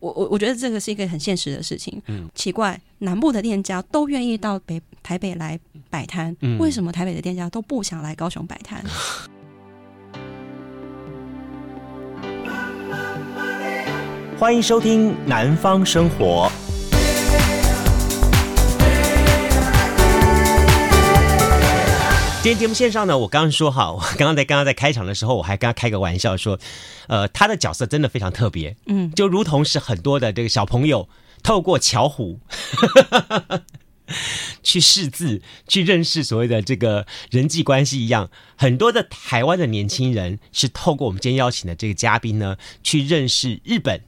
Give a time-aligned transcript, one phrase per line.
[0.00, 2.00] 我我我觉得这个是一个很现实的事情。
[2.06, 8.82] 嗯，奇怪，南部的店家都愿意到北台北来摆摊，嗯，为什么台北的店家都不想来高雄摆摊？
[14.38, 16.50] 欢迎收听《南方生活》。
[22.42, 26.58] 今天节目线上呢，我刚刚说哈，我刚刚在刚刚在开场的时候，我还跟他开个玩笑说，
[27.06, 31.06] 呃，他的角色真的非常特别，嗯，就如同是很多的这个小朋友
[31.42, 32.40] 透过巧虎
[34.62, 44.00] 去识字、去认识所谓的这个人际关系一样，很多的台湾的年轻人是透过我们今天邀请的这个嘉宾呢，去认识日本。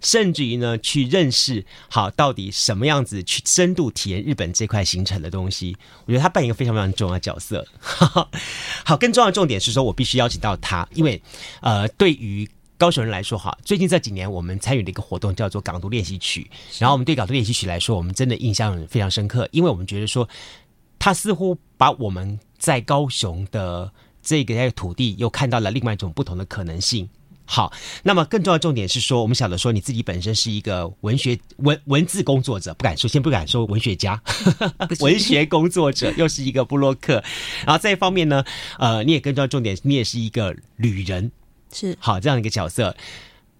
[0.00, 7.66] 甚至于呢，去认识好到底什么样子去深度体验日本这块行程的东西，我觉得他扮演一个非常非常重要的角色。
[7.80, 8.28] 好，
[8.98, 11.20] 更重要的重点是说，我必须邀请到他，因为
[11.60, 20.28] 呃，对于高雄人来说，哈，最近这几年我们参与的一个活动叫做《港独练习曲》，然后我们对《港独练习曲》来说，我们真的印象非常深刻，因为我们觉得说，
[20.98, 23.90] 他似乎把我们在高雄的
[24.22, 27.08] 这个土地又看到了另外一种不同的可能性。
[27.46, 34.20] 好，那么更重要的重点是说，我们晓得说你自己本身是一个文学文文字工作者，不敢说，先不敢说文学家，
[35.00, 37.22] 文学工作者，又是一个布洛克，
[37.64, 38.44] 然后再一方面呢，
[38.78, 41.30] 呃，你也更重要的重点，你也是一个旅人，
[41.72, 41.96] 是。
[42.00, 42.94] 好这样一个角色。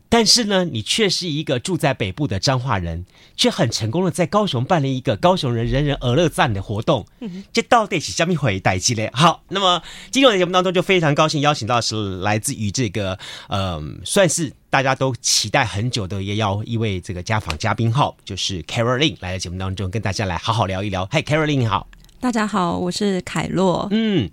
[0.09, 3.05] 但是呢，你却是一个住在北部的彰化人，
[3.37, 7.05] 却很成功的在高雄办了一个高雄人人人而乐赞的活动。
[7.53, 9.09] 这到底是什么回事呢？
[9.12, 13.19] 好，那么今天的节目当中就非常高兴邀请到是来自于这个，
[13.49, 21.09] 嗯、呃，算是大家都期待很久的也要一位这个家访嘉宾号，就是 Caroline 来到节目当中跟大家来好好聊一聊。
[21.11, 21.89] 嗨，Caroline 你好，
[22.21, 23.89] 大家好，我是凯洛。
[23.91, 24.31] 嗯。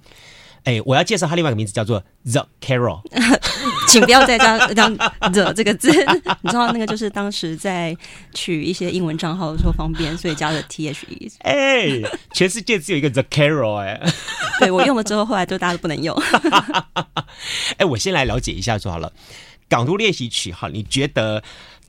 [0.64, 3.02] 哎，我要介绍他另外一个名字，叫做 The Carol，
[3.89, 5.89] 请不要再加加 the 这个字。
[6.42, 7.95] 你知道那个就是当时在
[8.33, 11.31] 取一些英文账号的时候方便，所以加了 T H E。
[11.39, 12.02] 哎，
[12.33, 14.02] 全世界只有一个 The Carol 哎。
[14.59, 16.15] 对，我用了之后，后来就大家都不能用。
[17.77, 19.11] 哎，我先来了解一下就好了。
[19.67, 21.43] 港都练习曲，哈，你觉得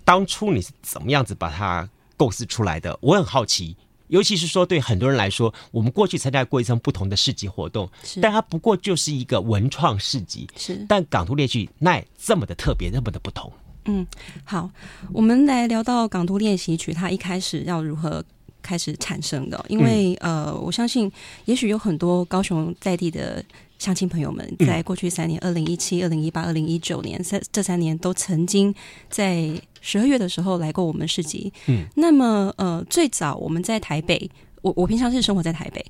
[0.04, 2.98] 当初你是怎么样子把它构思出来的？
[3.00, 3.76] 我很好奇。
[4.08, 7.88] 尤其是说，对很多人来说，我们过去参加过一场不同的市集活动，
[8.20, 10.84] 但它不过就是一个文创市集，是。
[10.88, 13.52] 但港都练习曲那这么的特别，那么的不同。
[13.86, 14.06] 嗯，
[14.44, 14.70] 好，
[15.12, 18.24] 我们来聊到港都练习曲，它一开始要如何
[18.62, 19.62] 开始产生的？
[19.68, 21.10] 因为、嗯、呃，我相信，
[21.44, 23.44] 也许有很多高雄在地的
[23.78, 28.74] 乡亲朋友们，在过去三年，二零一七、二零一八、二零一九年三这三年，都曾经
[29.08, 29.60] 在。
[29.86, 34.30] 十二月的时候来过我们市集，嗯，那么呃，最早我们在台北，
[34.62, 35.84] 我我平常是生活在台北，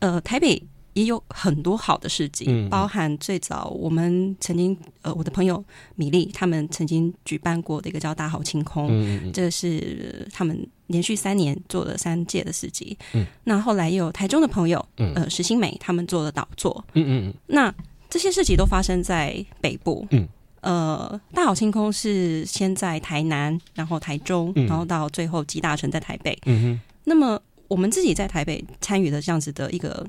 [0.00, 0.62] 呃，台北
[0.92, 17.74] 也有很多好的市集，嗯，包含最早我们曾经呃，我的朋友米粒他们曾经举办过的一个叫大好清空，嗯，这是他们连续三年做了三届的市集，嗯，那后来又有台中的朋友，嗯，呃，石新美他们做了导座，嗯嗯嗯，那
[18.08, 20.28] 这些市集都发生在北部，嗯。
[20.62, 26.38] 呃，大好星空是先在台南，然后台中，然后到最后集大成在台北。
[26.46, 26.80] 嗯哼。
[27.02, 27.36] 那么
[27.66, 30.06] 我们自己在台北参与的这样子的一个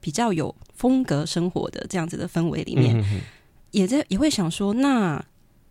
[0.00, 3.20] 比较有风格生活的这样子的氛围里面，嗯、
[3.72, 5.22] 也在也会想说，那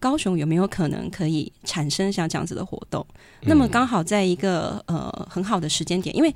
[0.06, 3.04] 高雄有没有可能可以产生像这样子的活动？
[3.42, 6.32] 嗯、那么刚好在一个呃很好的时间点，因为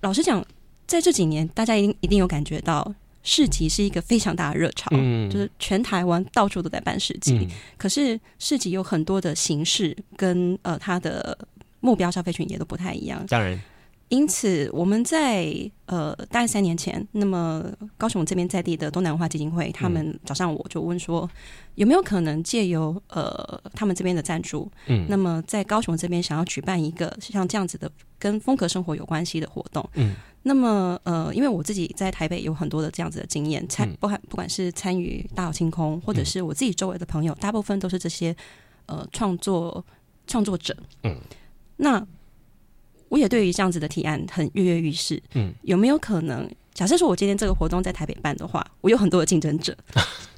[0.00, 0.44] 老实讲，
[0.84, 2.92] 在这几年大家一定一定有感觉到。
[3.26, 7.38] 市集是一个非常大的热潮，嗯，就是全台湾到处都在办市集。
[7.40, 7.48] 嗯，
[7.78, 11.38] 可是市集有很多的形式跟呃它的
[11.80, 13.24] 目标消费群也都不太一样。
[13.28, 13.58] 当然，
[14.14, 17.64] 因此我们在呃大概三年前，那么
[17.96, 21.28] 高雄这边在地的东南文化基金会，他们找上我就问说，
[21.74, 30.14] 有没有可能借由呃他们这边的赞助，嗯，那么在高雄这边想要举办一个像这样子的跟风格生活有关系的活动，嗯。
[30.46, 38.36] 那么，呃，因为我自己在台北有很多的这样子的经验，参不管不管是参与大好清空，或者是我自己周围的朋友，大部分都是这些
[38.84, 39.82] 呃创作
[40.26, 40.76] 创作者。
[41.04, 41.16] 嗯，
[41.78, 42.06] 那
[43.08, 45.22] 我也对于这样子的提案很跃跃欲试。
[45.34, 49.76] 嗯，有没有可能，假设说我今天这个活动在台北办的话， 我有很多的竞争者，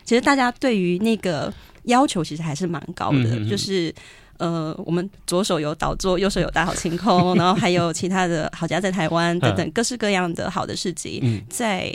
[0.05, 1.53] 其实大家对于那个
[1.85, 3.95] 要求其实还是蛮高的，嗯、就是。
[4.39, 11.91] 呃，我们左手有导座，右手有大好清空，然后还有其他的好家在台湾等等各式各样的好的市集，嗯、在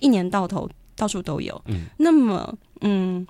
[0.00, 1.62] 一年到头到处都有。
[1.66, 3.24] 嗯、那么，嗯，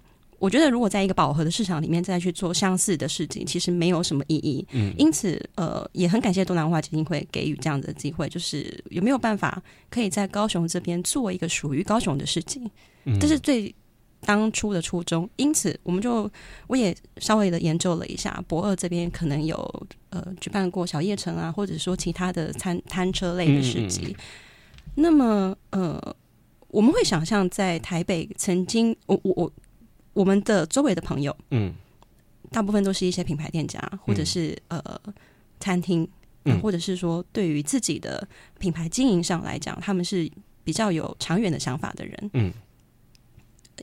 [0.44, 4.66] 我觉得如果在一个饱和的市场里面再去做相似的事情，其实没有什么意义。
[4.72, 12.70] 嗯、因此，呃，也很感谢东南文化基金会给予这样的机会，就是有没有办法可以在高雄这边做一个属于高雄的事情？
[13.18, 13.74] 这是最
[14.20, 16.30] 当初的初衷，因此我们就
[16.66, 19.56] 我也稍微的研究了一下，博二这边可能有
[20.10, 24.08] 呃举办过小夜城啊，或者说其他的餐摊车类的市集。
[24.08, 24.16] 嗯嗯
[24.96, 26.16] 那么呃，
[26.68, 29.52] 我们会想象在台北曾经，我我我
[30.14, 31.74] 我们的周围的朋友，嗯，
[32.50, 34.82] 大部分都是一些品牌店家，或者是呃
[35.60, 36.08] 餐厅，
[36.44, 38.26] 嗯，或者是说对于自己的
[38.58, 40.30] 品牌经营上来讲，他们是
[40.64, 42.52] 比较有长远的想法的人，嗯。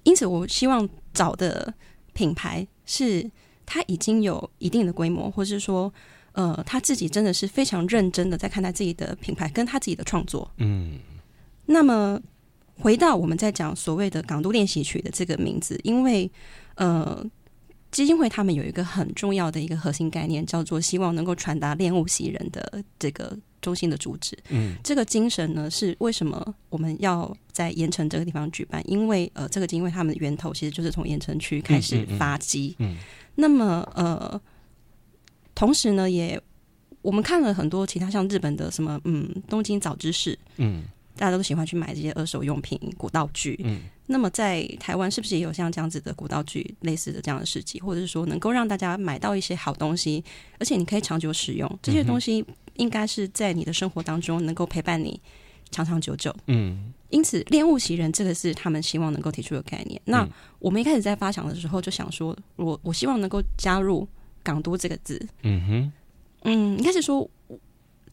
[0.03, 1.73] 因此，我希望找的
[2.13, 3.29] 品牌是
[3.65, 5.93] 他已经有一定的规模，或是说，
[6.31, 10.49] 呃，他自己真的是非常认真的在看待自己的品牌跟他自己的创作。
[10.57, 10.97] 嗯。
[11.65, 12.19] 那么，
[12.81, 16.29] 回到我们在讲所谓的港都练习曲的这个名字，因为
[16.75, 17.23] 呃，
[17.91, 23.37] 基金会他们有一个很重要的一个核心概念，叫做希望能够传达恋物袭人的这个。
[23.61, 28.81] 中心的主旨，嗯，这个精神呢，是为什么我们要在盐城这个地方举办？
[28.89, 32.97] 因为呃，这个因为他们的源头其实就是从盐城区开始发迹，嗯，嗯，嗯，
[33.35, 34.41] 那么呃，
[35.53, 36.41] 同时呢，也
[37.03, 40.81] 我们看了很多其他像日本的什么，嗯，东京早知识，嗯，
[41.15, 50.23] 大家都喜欢去买这些二手用品、古道具，嗯，那么在台湾是不是也有像这样子的古道具类似的这样的市集，或者是说能够让大家买到一些好东西，
[50.59, 52.45] 而且你可以长久使用这些东西？
[52.75, 55.19] 应该是在你的生活当中能够陪伴你
[55.69, 56.33] 长长久久。
[56.47, 60.01] 嗯，因此恋物袭人这个是他们希望能够提出的概念。
[60.05, 60.27] 那
[60.57, 64.07] 我们一开始在发想的时候就想说，我我希望能够加入
[64.41, 65.21] “港都”这个字。
[65.43, 65.91] 嗯哼，
[66.43, 67.29] 嗯，应该是说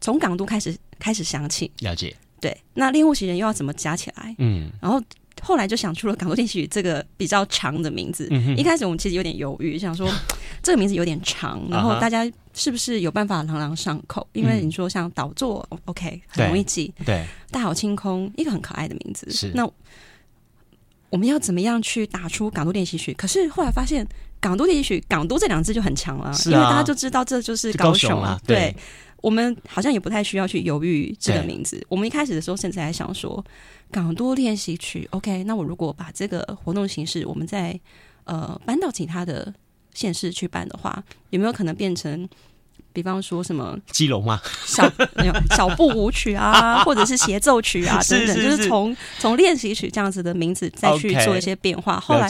[0.00, 1.70] 从港都开始开始想起。
[1.78, 2.14] 了解。
[2.40, 4.34] 对，那恋物袭人又要怎么加起来？
[4.38, 5.02] 嗯，然后。
[5.40, 8.26] 后来就想出了“港都练习曲”这个比较长的名字。
[8.32, 10.10] 嗯、一开始我们其实有点犹豫，想说
[10.64, 14.26] 这个名字有点长，然后大家是不是有办法朗朗上口？
[14.32, 16.92] 嗯、因为你说像岛座，OK，很容易记。
[17.06, 19.30] 对，大好清空，一个很可爱的名字。
[19.30, 19.52] 是。
[19.54, 19.64] 那
[21.08, 23.14] 我们要怎么样去打出“港都练习曲”？
[23.16, 24.04] 可是后来发现
[24.40, 28.40] “港都练习曲”“港都”这两字就很强了，啊、因为大家就知道这就是高雄，高雄啊。
[28.44, 28.56] 对。
[28.56, 28.76] 对
[29.20, 31.84] 我们好像也不太需要去犹豫这个名字。
[31.88, 33.44] 我们一开始的时候，甚至还想说
[33.90, 35.44] “港都练习曲 ”，OK。
[35.44, 37.78] 那我如果把这个活动形式，我们再
[38.24, 39.52] 呃搬到其他的
[39.92, 42.28] 县市去办的话，有没有可能变成？
[43.02, 44.40] 比方说什么基隆吗？
[44.66, 44.90] 小
[45.56, 52.00] 小步舞曲啊， 或者是协奏曲啊等等，就是从从练习曲这样子的名字再去做一些变化。
[52.00, 52.28] 后来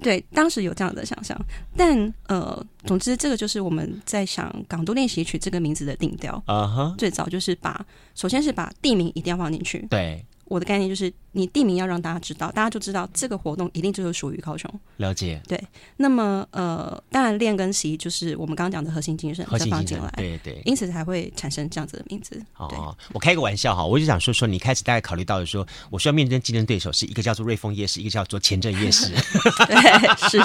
[0.00, 1.38] 对当时有这样的想象，
[1.76, 6.42] 但呃，总之这个就是我们在想“港都练习曲”这个名字的定调。
[6.46, 7.84] 啊哈，最早就是把
[8.14, 9.86] 首先是把地名一定要放进去。
[9.90, 10.24] 对。
[10.46, 14.70] 我的概念就是，你地名要让大家知道，大家就知道这个活动一定就是属于高雄。
[14.98, 15.40] 了解。
[15.48, 15.60] 对。
[15.96, 20.08] 那么，呃，当然练跟习就是我们刚刚讲的核心精神，再放进来。
[20.16, 20.62] 对对。
[20.64, 22.40] 因此才会产生这样子的名字。
[22.56, 29.12] 哦，我开个玩笑哈，我就想说说，你开始大概考虑到的说，我需要面对竞争对手是一个叫做瑞丰夜市，一个叫做前镇夜市。
[29.66, 30.40] 对，是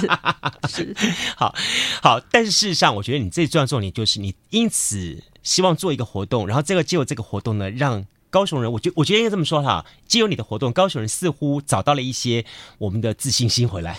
[0.68, 0.95] 是。
[1.38, 1.53] 好
[2.01, 8.03] 好，但是事实上，我觉得你最重要的重点就是，你因此希望做一个活动，然后这个借由这个活动呢，让。
[8.31, 12.44] 高雄人，我觉我觉得应该这么说哈，借由你的活动，高雄人似乎找到了一些
[12.80, 13.95] 我们的自信心回来。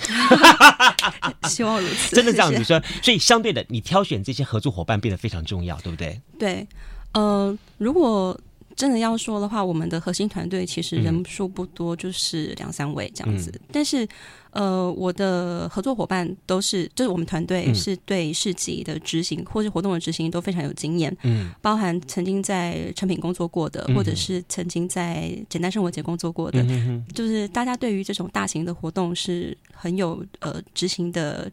[1.49, 3.03] 希望如此，真的这样子说，谢谢。
[3.03, 6.21] 所以相对的，你挑选这些合作伙伴变得非常重要，对不对？
[6.39, 6.67] 对，
[7.13, 8.37] 呃，如果。
[8.77, 13.51] 真的要说的话，我们的核心团队其实人数不多，就是两三位这样子。
[13.55, 14.07] 嗯、但是，
[14.51, 21.15] 呃，我的合作伙伴都是，就是我们团队是对市集的执行、嗯、或是活动的执行都非常有经验。
[21.23, 31.51] 嗯，包含曾经在成品工作过的，嗯、或者是曾经在简单生活节工作过的，嗯、就是大家对于这种大型的活动是很有呃执行的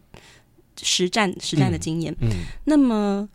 [0.81, 2.15] 实战实战的经验。
[2.21, 2.35] 嗯，嗯
[2.65, 3.27] 那么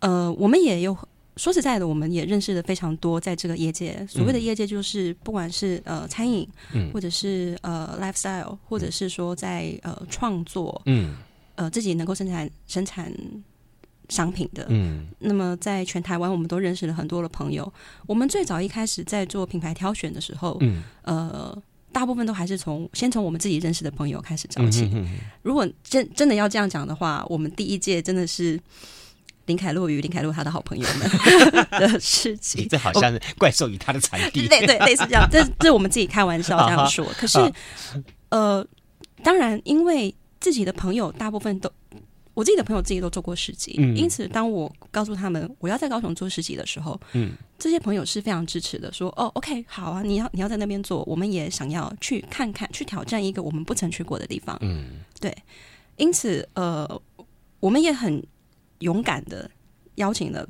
[0.00, 0.96] 呃，我们也有。
[1.36, 6.46] 说实在的，我们也认识了非常多，在这个业界，所谓的业界就是不管是呃餐饮，
[6.92, 11.16] 或者是呃 lifestyle，或者是说在呃创作，嗯，
[11.54, 13.10] 呃自己能够生产生产
[14.10, 17.72] 商品的，嗯，那么在全台湾，我们都认识了很多的朋友。
[18.06, 21.62] 我们最早一开始在做品牌挑选的时候，嗯，呃，
[21.92, 24.82] 大部分都还是从先从我们自己认识的朋友开始找起。
[24.82, 25.10] 嗯、哼哼
[25.40, 28.60] 如果真真的要这样讲的话，我们第一届真的是。
[29.46, 31.10] 林凯洛与林凯洛他的好朋友们
[31.80, 35.28] 的事情，这好像是怪兽与他的产地，对对，类似这样。
[35.30, 37.04] 这这是我们自己开玩笑这样说。
[37.18, 37.38] 可是，
[38.28, 38.64] 呃，
[39.22, 41.68] 当然，因为自己的朋友大部分都，
[42.34, 55.36] 我自己的朋友自己都做过市集，因此当我告诉他们我要在高雄做市集的时候，嗯，这些朋友是非常支持的，说哦，OK，好啊，你要你要在那边做，我们也想要去看看，去挑战一个我们不曾去过的地方，嗯，对。
[55.96, 56.88] 因此，呃，
[57.58, 58.22] 我们也很。
[58.82, 59.50] 勇敢的
[59.94, 60.46] 邀请了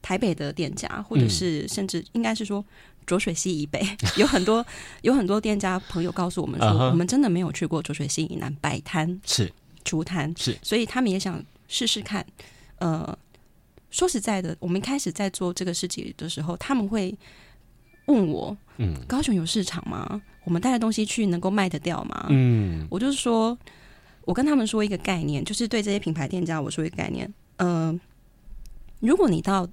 [0.00, 2.64] 台北的店家，或者是甚至应该是说
[3.06, 3.80] 浊水溪以北
[4.18, 4.64] 有很多
[5.02, 6.90] 有很多店家朋友告诉我们说，uh huh.
[6.90, 9.52] 我们真的没有去过浊水溪以南摆摊是
[9.84, 12.24] 出摊是，所以他们也想试试看。
[12.78, 13.16] 呃，
[13.90, 17.16] 说实在的，我们一开始在做这个事情的时候，他们会
[18.06, 20.20] 问我，嗯，高雄有市场吗？
[20.44, 22.26] 我们带的东西去能够卖得掉吗？
[22.30, 23.56] 嗯，我就是说，
[24.24, 27.32] 我跟他们说一个概念，就是对这些品牌店家我说一个概念，
[27.62, 28.00] 呃，
[28.98, 29.68] 如果你到，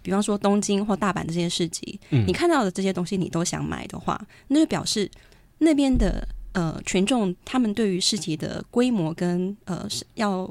[0.00, 5.10] 比方说东京或大阪这些市集，嗯，你看到的这些东西你都想买的话，那就表示
[5.58, 10.48] 那边的呃群众他们对于市集的规模跟呃是要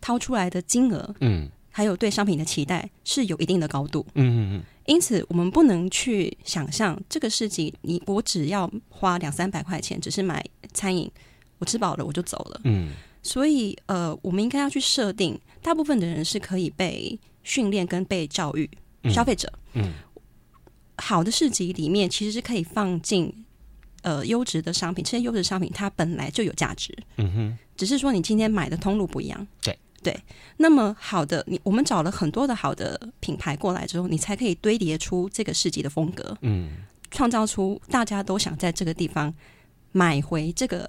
[0.00, 4.62] 掏出来的金额，嗯，还有对商品的期待是有一定的高度，嗯嗯嗯。
[4.84, 11.10] 因此，我们不能去想象这个市集，你我只要花两三百块钱，只是买餐饮，
[11.58, 12.60] 我吃饱了我就走了。
[12.64, 12.92] 嗯，
[13.28, 18.68] 所以呃，我们应该要去设定，大部分的人是可以被训练跟被教育，
[19.10, 19.52] 消费者。
[19.74, 19.92] 嗯，
[20.96, 23.44] 好的市集里面其实是可以放进
[24.00, 26.96] 呃优质的商品，这些优质商品它本来就有价值。
[27.18, 29.46] 嗯哼，只是说你今天买的通路不一样。
[29.60, 29.78] 对。
[30.00, 30.16] 对，
[30.58, 36.70] 那么好的，你我们找了很多的好的品牌过来之后，你才可以堆叠出这个市集的风格，嗯，
[37.10, 39.34] 创造出大家都想在这个地方
[39.90, 40.88] 买回这个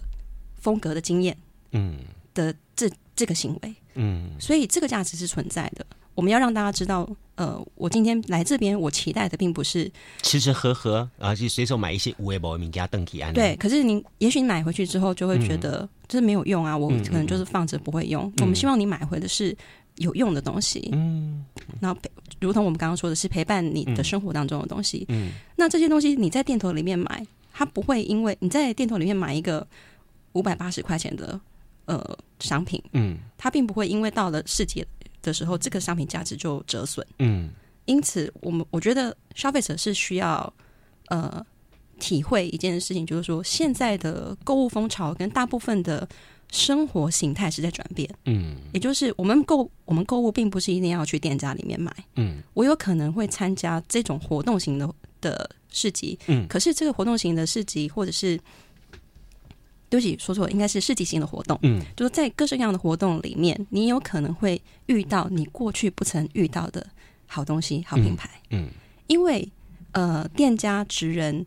[0.57, 1.35] 风格的经验，
[1.71, 1.97] 嗯，
[2.33, 5.85] 的这这个行为，嗯，所以这个价值是存在的。
[6.15, 9.89] 我们要让大家知道，呃，我今天来这边，我期待的并不是
[10.21, 13.33] 吃吃喝喝，然后去随手买一些无为博名家邓启安。
[13.33, 18.25] 对，可是你也许你买回去之后就会觉得这没有用啊，我可能就是放着不会用。
[18.25, 19.55] 嗯、我们希望你买回的是
[19.95, 21.45] 有用的东西，嗯，
[21.79, 21.97] 然后
[22.41, 29.65] 如同我们刚刚说的是陪伴你的生活当中的东西，嗯，那这些东西你在店头里面买，它不会因为你在店头里面买一个
[30.33, 31.39] 五百八十块钱的
[31.89, 34.85] 呃商品，嗯，它并不会因为到了市集
[35.23, 37.05] 的时候，这个商品价值就折损。
[37.17, 37.49] 嗯，
[37.85, 40.53] 因此，我们我觉得消费者是需要
[41.07, 41.43] 呃
[41.99, 46.07] 体会一件事情，就是说，现在的购物风潮跟大部分的
[46.51, 48.07] 生活形态是在转变。
[48.25, 51.91] 嗯，也就是我们购我们购物并不是一定要去店家里面买。
[52.17, 56.19] 嗯，我有可能会参加这种活动型的的市集。
[56.27, 58.39] 嗯，可是这个活动型的市集或者是。
[59.89, 61.57] 对不起，说错了，应该是市集型的活动。
[61.63, 66.85] 嗯，就是在各式各样的活动里面，你有可能会遇到你过去不曾遇到的
[67.25, 68.29] 好东西、好品牌。
[68.51, 68.69] 嗯，嗯，
[69.07, 69.49] 因为
[69.93, 71.43] 呃，店家职人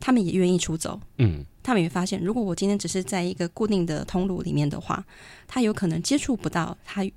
[0.00, 1.00] 他们也愿意出走。
[1.18, 5.04] 嗯，他们也发现，如果我今天只是在一个固定的通路里面的话，
[5.46, 7.08] 他有可能接触不到他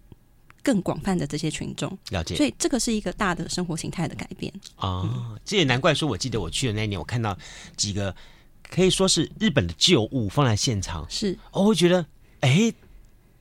[0.61, 1.89] 更广泛的这些群众。
[2.11, 5.01] 了解，所以这个是一个大的生活形态的改变啊。
[5.03, 7.35] 嗯，这也难怪说，我记得我去的那一年，我看到
[7.75, 8.15] 几个。
[8.69, 12.05] 可以说是日本的旧物放在现场，是，我会觉得，
[12.41, 12.73] 哎，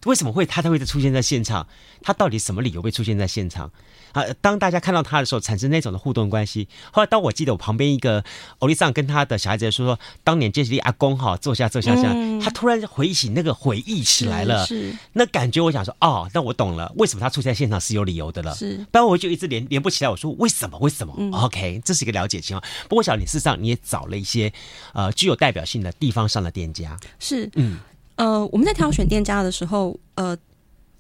[0.07, 1.67] 为什么会他他会出现在现场？
[2.03, 3.71] 他到底什么理由会出现在现场？
[4.13, 6.69] 啊，当大家看到他的时候，产生那种的互动关系。
[6.91, 8.25] 后来，当我记得我旁边一个
[8.61, 20.11] 欧丽桑跟他的小孩子说说，当年杰西利阿公哈坐下坐下下，嗯、他突然回忆起那个回忆起来了，是，是那感觉，我想说，哦，那我懂了，为什么他出现在现场是有理由的了，是，不然我就一直连连不起来。
[20.11, 20.79] 我说为什么？
[20.79, 22.71] 为什么、嗯、？OK，这是一个了解情况。
[22.89, 24.53] 不过，小李事实上你也找了一些
[24.95, 27.79] 呃具有代表性的地方上的店家，是，嗯，
[28.17, 30.37] 呃，我们在挑选店家的时候，呃。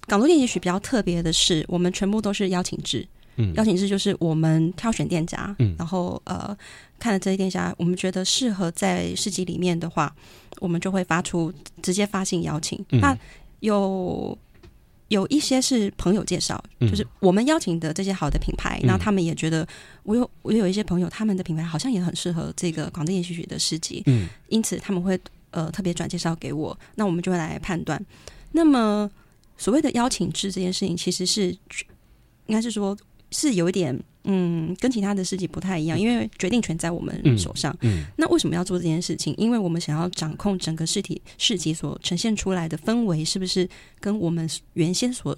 [0.08, 3.04] 港都店也许比较特别的是，我们全部都是邀请制。
[3.34, 6.56] 嗯，邀请制就是我们挑选店家，嗯，然后呃，
[6.96, 10.14] 看了这些店家，我们觉得适合在市集里面的话，
[10.60, 12.78] 我们就会发出直接发信邀请。
[12.90, 13.18] 嗯、那
[13.58, 14.38] 有
[15.08, 19.66] 有一些是朋友介绍，嗯、就是我们邀请的这些好的品牌，那、嗯、他们也觉得
[20.04, 25.18] 我有我有一些朋友，他们的品牌好像也很适合这个广电也许的市集，嗯，因此他们会
[25.56, 28.00] 呃特别转介绍给我，那我们就会来判断。
[28.52, 29.10] 那么。
[29.58, 31.48] 所谓的邀请制这件事情，其实是
[32.44, 32.94] 应该是说，
[33.30, 37.74] 是有一点嗯，跟其他的事情不太一样，因为决定权在我们手上。
[37.80, 39.34] 嗯，嗯，那为什么要做这件事情？
[39.38, 43.66] 因为我们想要掌控整个事体市集所呈现出来的氛围，是不是
[43.98, 45.34] 跟我们原先所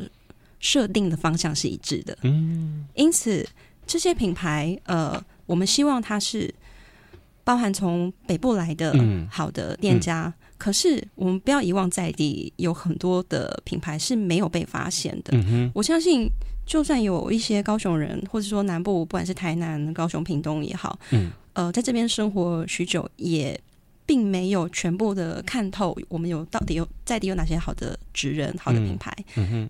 [0.59, 2.19] 设定的方向是一致的？
[2.23, 3.49] 嗯，因此
[3.87, 6.53] 这些品牌，呃，我们希望它是
[7.49, 8.95] 包含从北部来的
[9.31, 10.27] 好的店家。
[10.27, 15.31] 嗯嗯可是，我们不要遗忘在地有很多的品牌是没有被发现的。
[15.33, 16.29] 嗯、我相信，
[16.67, 23.59] 就算有一些高雄人，或者说南部，不管是台南、高雄、屏东也好，嗯，呃，在这边生活许久，也
[24.05, 29.17] 并没有全部的看透我们有到底有在地有哪些好的职人、好的品牌。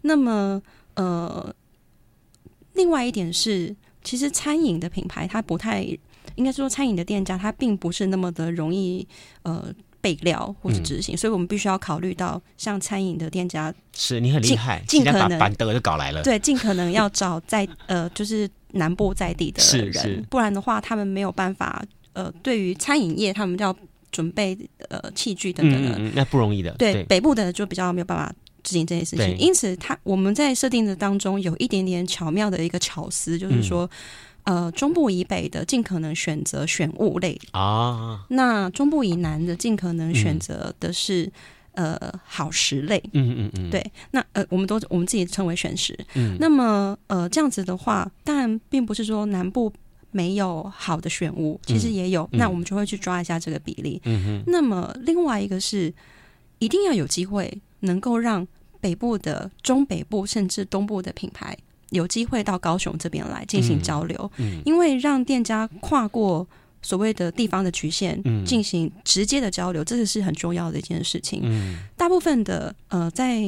[0.02, 0.60] 那么，
[0.94, 1.54] 呃，
[2.72, 5.86] 另外一点是，其实餐饮的品牌它不太，
[6.38, 9.06] 应该说餐饮的店家，他并不是那么的容易，
[9.42, 9.74] 呃。
[10.00, 21.84] 备料或是执行，嗯、所以我们必须要考虑到像餐饮的店家，是你很厉害，尽可能把板德就搞来了，对，尽可能要找在呃，就是南部在地的人，是是不然的话，他们没有办法。
[22.12, 23.74] 呃，对于餐饮业，他们要
[24.12, 24.56] 准备
[24.88, 26.70] 呃器具等等的，嗯嗯，那不容易的。
[26.78, 33.90] 对，对北部的就比较没有办法执行这件事情，因此他我们在设定的当中有一点点巧妙的一个巧思，就是说，嗯、
[34.48, 41.30] 呃，中部以北的尽可能选择选物类啊，那中部以南的尽可能选择的是、
[41.72, 43.02] 嗯、呃好食类。
[43.12, 45.94] 嗯嗯嗯，对，那呃，我们都我们自己称为选食。
[46.14, 49.72] 嗯，那么呃这样子的话，当然并不是说南部。
[50.10, 54.00] 没有好的选物，其实也有，嗯、那我们就会去抓一下这个比例。
[54.06, 54.50] 嗯哼。
[54.50, 55.92] 那么另外一个是，
[56.58, 58.48] 一定要有机会能够让
[58.80, 61.54] 北部的、中北部甚至东部的品牌
[61.90, 64.30] 有机会到高雄这边来进行交流。
[64.36, 64.60] 嗯。
[64.64, 66.46] 因为让店家跨过
[66.82, 71.40] 所谓的地方的局限，嗯，进行直接的交流，这个是很重要的一件事情。
[71.42, 71.78] 嗯。
[71.96, 73.40] 大部分的呃，在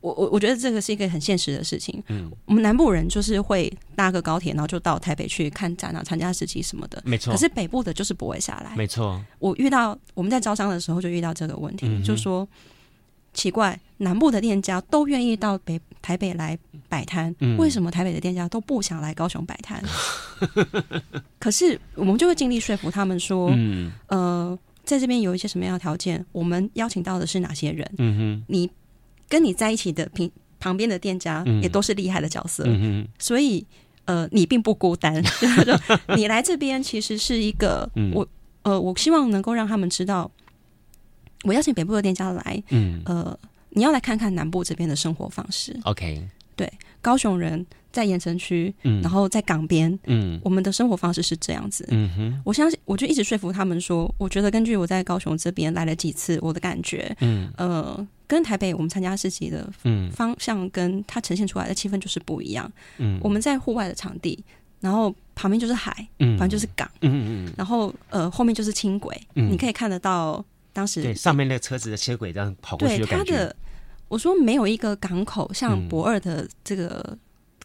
[0.00, 2.02] 我我我觉得这个是一个很现实的事情。
[2.08, 7.02] 嗯，我们南部人就是会搭个高铁，然后就到台北去看展啊、参加实习什么的。
[7.04, 7.30] 没错。
[7.30, 8.74] 可是北部的就是不会下来。
[8.76, 9.22] 没错。
[9.38, 12.48] 我遇到我们在招商的时候就遇到这个问题，嗯、就说
[13.32, 16.58] 奇怪，南部的店家都愿意到北台北来
[16.88, 19.82] 摆摊，嗯，为什么台北的店家都不想来高雄摆摊？
[21.38, 27.90] 可是我们就会尽力说服他们说，嗯，呃，在这边有一些什么样的条件，我们邀请到的是哪些人？
[27.98, 28.70] 嗯哼，你。
[29.30, 33.64] 跟你在一起的平旁边的店家也都是厉害的角色，嗯、所以
[34.06, 35.22] 呃，你并不孤单。
[36.18, 38.26] 你来这边其实是一个，嗯、我
[38.62, 40.28] 呃，我希望能够让他们知道，
[41.44, 43.38] 我邀请北部的店家来，嗯，呃，
[43.70, 45.78] 你要来看看南部这边的生活方式。
[45.84, 46.22] OK，
[46.56, 46.70] 对，
[47.00, 58.06] 高雄人在盐城区，嗯，然后在港边，嗯，我们的生活方式是这样子，嗯哼，我相信，我就一直说服他们说，我觉得根据我在高雄这边来了几次，我的感觉，嗯，呃。
[58.30, 59.68] 跟台北我们参加市集的
[60.12, 62.70] 方向跟它呈现出来的气氛就是不一样。
[62.98, 64.38] 嗯，我们在户外的场地，
[64.78, 73.24] 然后旁边就是海，嗯，反正就是港，嗯嗯，然后呃后面就是轻轨，嗯，你可以看得到当时对上面那个车子的车轨这样跑过去的感觉。
[73.24, 73.56] 对它的，
[74.08, 77.16] 我说没有一个港口像博二的这个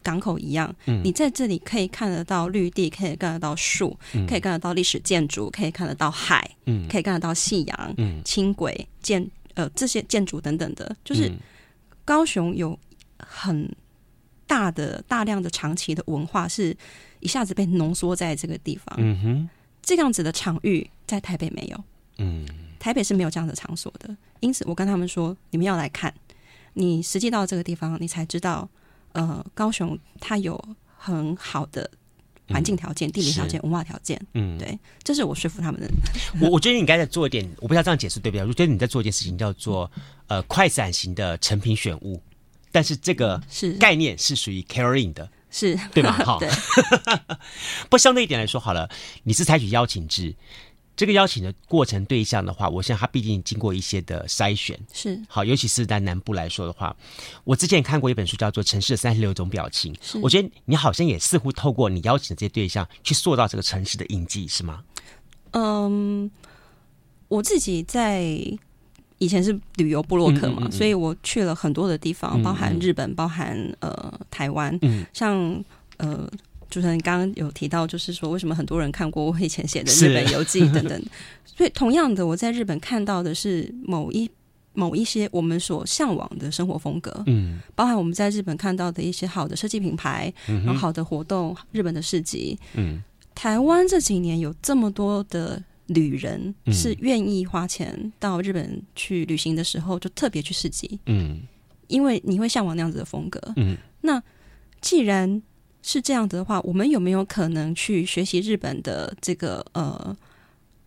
[0.02, 9.28] 港口一样，嗯，你在这里可以看得到绿地，可以看得到树，嗯，可以看得到历史建筑，可以看得到海，嗯，可以看得到夕阳，嗯，轻轨建。
[9.54, 11.32] 呃，这些建筑等等的，就是
[12.04, 12.78] 高雄有
[13.18, 13.74] 很
[14.46, 16.76] 大的、大量的长期的文化，是
[17.20, 18.94] 一下子被浓缩在这个地方。
[18.98, 19.48] 嗯哼，
[19.80, 21.84] 这样子的场域在台北没有。
[22.18, 22.46] 嗯，
[22.86, 24.16] 台北是没有这样的场所的。
[24.38, 26.14] 因此，我跟他们说，你们要来看，
[26.74, 28.68] 你实际到这个地方，你才知道，
[29.10, 30.56] 呃，高雄它有
[30.96, 31.90] 很好的。
[32.48, 35.90] 环境条件、地理条件、文化条件，嗯，对，这是我说服他们的。
[36.40, 38.46] 我我觉得你应该在做一点，我不知道这样解释对不对？
[38.46, 39.90] 我觉得你在做一件事情叫做
[40.28, 42.22] 呃快闪型的成品选物，
[42.70, 46.12] 但是这个是概念是属于 carrying 的，是对吧？
[46.24, 46.48] 哈，对。
[47.90, 48.88] 不相对一点来说好了，
[49.24, 50.32] 你是采取邀请制。
[50.96, 55.20] 这个邀请的过程对象的话，我想他毕竟经过一些的筛选，是。
[55.28, 56.96] 好，尤其是在南部来说的话，
[57.44, 64.82] 我之前看过一本书叫做《城市的三十六种表情》，我觉得你好像也似乎透过你邀请的这些对象去塑造这个城市的印记，是吗？
[65.50, 66.30] 嗯，
[67.28, 68.22] 我自己在
[69.18, 75.62] 以前是旅游部落客嘛，嗯嗯嗯，所以我去了很多的地方，包含日本，包含呃台湾，嗯，像
[75.98, 76.26] 呃。
[76.68, 81.02] 主持人刚刚有提到，就是说为什么很多人看过我以前写的日本游记等等。
[81.44, 84.30] 所以同样的，我在日本看到的是某一
[84.74, 93.02] 某一些我们所向往的生活风格，嗯，包含我们在日本看到的一些好的设计品牌，嗯，然后好的活动，日本的市集，嗯，
[93.34, 101.40] 台湾这几年有这么多的旅人是愿意花钱到日本去旅行的时候，就特别去市集，嗯，
[101.86, 104.22] 因为你会向往那样子的风格，嗯，那
[104.82, 105.40] 既然
[105.88, 110.16] 是这样子的话，我们有没有可能去学习日本的这个呃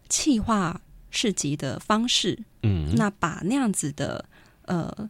[0.09, 2.38] 气化市集的方式？
[2.63, 4.25] 嗯，那把那样子的
[4.65, 5.09] 呃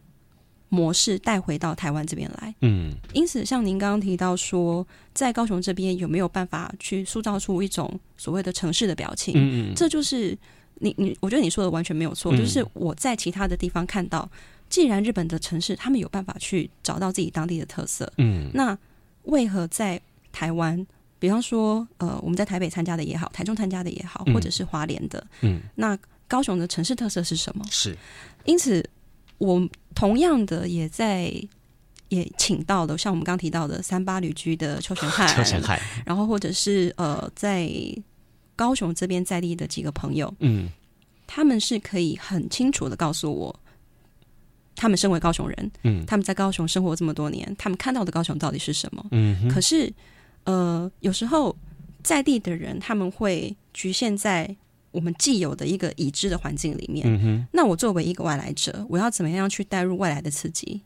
[0.68, 2.54] 模式带回到台湾这边来。
[2.60, 9.34] 嗯，因此，像您刚刚提到说，在高雄这边有没有办法去塑造出一种所谓的城市的表情？
[9.36, 10.38] 嗯嗯，这就是
[10.76, 14.30] 你你，我觉得你说的完全没有错，就是我在其他的地方看到，
[14.68, 18.78] 既然日本的城市他们有办法去找到自己当地的特色，嗯，那。
[19.24, 20.00] 为何在
[20.32, 20.86] 台湾，
[21.18, 27.64] 比方说，呃，我们在台北参加的也好，台中参加的也好，或者是华联的，嗯，那高雄的城市特色是什么？
[27.70, 27.96] 是，
[28.44, 28.88] 因此，
[29.38, 31.32] 我同样的也在
[32.08, 37.70] 也请到了像我们刚提到的三八旅居的邱全汉， 邱全汉，然后或者是呃，在
[38.56, 40.68] 高雄这边在地的几个朋友，嗯，
[41.26, 43.54] 他们是可以很清楚的告诉我。
[44.80, 49.04] 他们身为高雄人，嗯，他们在高雄生活这么多年，他们看到的高雄到底是什么？
[49.10, 49.92] 嗯，可是，
[50.44, 51.54] 呃，有时候
[52.02, 54.56] 在地的人他们会局限在
[54.90, 57.06] 我们既有的一个已知的环境里面。
[57.06, 60.80] 嗯哼，那我作为一个外来者，我要怎么样去带入外来的刺激？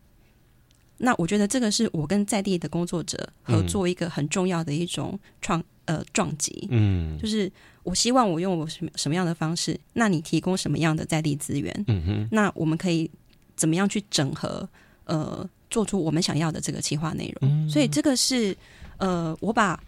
[0.98, 6.66] 那我觉得这个是我跟在地的工作者合作一个很重要的一种创、嗯、呃撞击。
[6.70, 7.50] 嗯，就是
[7.84, 11.84] 我希望我用我什么什么样的方式，那你提供什么样的在地资源？
[11.86, 13.08] 嗯哼，那我们可以
[13.56, 14.68] 怎么样去整合？
[15.04, 15.48] 呃。
[15.70, 18.56] 做出我们想要的这个企划内容，嗯、所以这个是
[18.98, 19.82] 呃，我把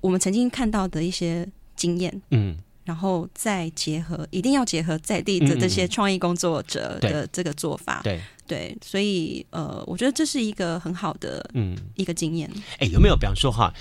[0.00, 12.50] 我们曾经看到的一些经验，嗯，然后再结合，一定要结合在地的这些创意工作者的这个做法，对对，所以呃，我觉得这是一个很好的嗯一个经验。
[12.80, 13.72] 哎、嗯，有没有比方说哈，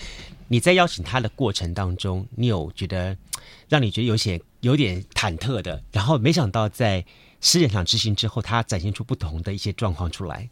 [0.49, 3.17] 你在邀请他的过程当中，你有觉得
[3.67, 7.03] 让你觉得有些有点忐忑的，然后没想到在
[7.41, 10.49] 试验场执行之后，它展现出不同的一些状况出来。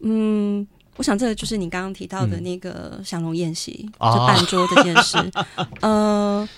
[0.00, 5.16] 嗯，我想这个就是你刚刚提到的那个祥龙宴席，嗯、就办桌这件事。
[5.82, 6.48] 哦、呃，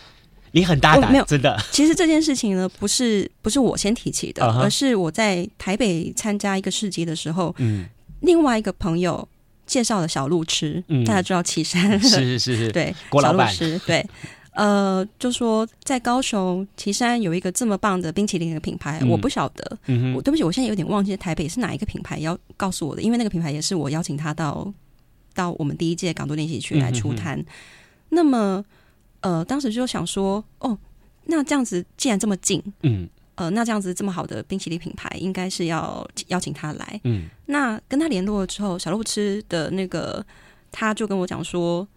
[0.52, 1.58] 你很大胆，哦、没有真的。
[1.70, 7.86] 其实这件事情呢，不是不是我先提起的，uh huh、而是我在台北参加一个市集的时候，嗯，
[8.20, 9.26] 另外一个朋友
[9.66, 14.06] 介绍了小路吃，嗯、大家知道岐山，是是是是， 对，郭老板小路吃，对。
[14.60, 19.78] 呃，就说在高雄旗山有一个这么棒的冰淇淋的品牌，嗯、我不晓得。
[20.14, 24.70] 我对不起，我现在有点忘记台北是哪一个品牌要告诉我的，因为那个品牌也是我邀请他到
[25.32, 27.38] 到我们第一届港都练习区来出摊。
[27.38, 27.46] 嗯、哼
[28.10, 28.62] 那么，
[29.22, 30.76] 呃，当时就想说，哦，
[31.24, 37.00] 那这样子既然这么近，嗯，呃，那这样子这么好的冰淇淋品牌，应该是要邀请他来。
[37.04, 40.22] 嗯，那跟他联络了之后，小路吃的那个
[40.70, 41.88] 他就跟我讲说。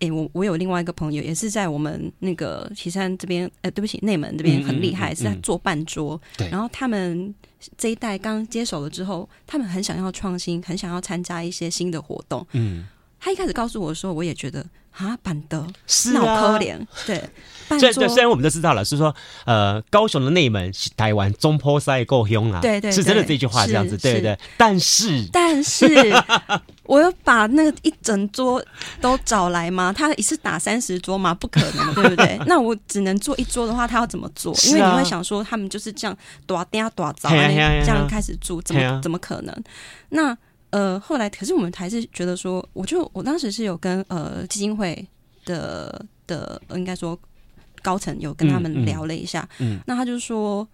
[0.00, 6.20] 诶、欸，我我有另外一个朋友，也是在我们那个岐山这边，呃，对不起，内门这边很厉害，嗯嗯嗯嗯、是在做半桌。
[6.36, 7.34] 对然后他们
[7.76, 12.46] 这一代刚接手了之后，他们很想要创新，很想要参加一些新的活动。
[12.52, 12.86] 嗯，
[13.18, 14.64] 他一开始告诉我的时候，我也觉得
[14.98, 17.22] 啊，板德是脑壳脸，对。
[17.78, 24.38] 虽虽然我们都知道了，是说呃，高雄的内门是台湾中坡赛够凶啊，对对，是真的这句话这样子，对对。
[24.56, 25.86] 但是但是，
[26.84, 28.64] 我要把那个一整桌
[29.02, 29.92] 都找来吗？
[29.92, 31.34] 他一次打三十桌吗？
[31.34, 32.40] 不可能， 对不对？
[32.46, 34.56] 那我只能做一桌的话，他要怎么做？
[34.68, 39.54] 因为你会想说，他们就是这样多嗲多早，这样开始做，怎么怎么可能？
[40.08, 40.34] 那
[40.70, 45.06] 呃，后来可是我们还是觉得说，我就我当时是有跟呃基金会
[45.44, 47.18] 的的，应该说。
[47.80, 50.66] 高层有跟他们聊了一下，嗯，嗯，那他就说，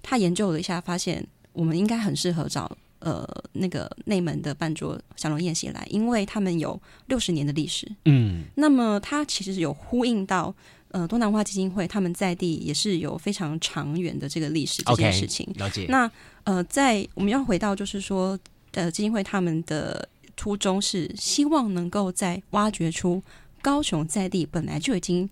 [0.00, 10.54] 他研究了一下，发现我们应该很适合找呃那个内门的半桌小龙宴席来，因为他们有六十年的历史，嗯，那么他其实有呼应到
[10.92, 15.86] 呃东南化基金会他们在地也是有非常长远的这个历史这件事情，了解。
[15.88, 16.08] 那
[16.44, 18.38] 呃，在我们要回到就是说，
[18.74, 23.22] 呃，基金会他们的初衷是希望能够在挖掘出
[23.62, 25.28] 高雄在地本来就已经。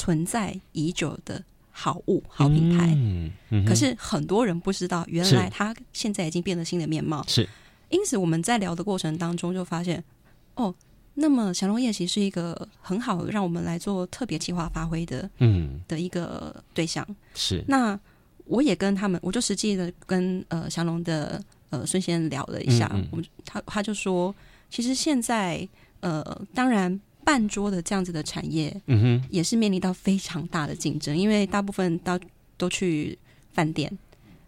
[0.00, 7.24] 存在已久的好物、好品牌，嗯嗯、可是很多人不知道，原来它现在已经变了新的面貌。
[7.26, 7.48] 是，
[7.88, 10.04] 因此我们在聊的过程当中就发现，
[10.54, 10.72] 哦，
[11.14, 17.04] 那么祥龙宴席是一个很好让我们来做特别企划发挥的，嗯，的一个对象。
[17.34, 17.98] 是，那
[18.44, 24.34] 我也跟他们，我就实际的跟呃祥龙的呃孙先生聊了一下，嗯嗯、我们他他就说，
[24.70, 25.68] 其实现在
[26.00, 27.00] 呃，当然。
[27.24, 32.18] 半桌的这样子的产业，嗯哼，也是面临到非常大的竞争，因为大部分到
[32.56, 33.18] 都去
[33.52, 33.98] 饭店，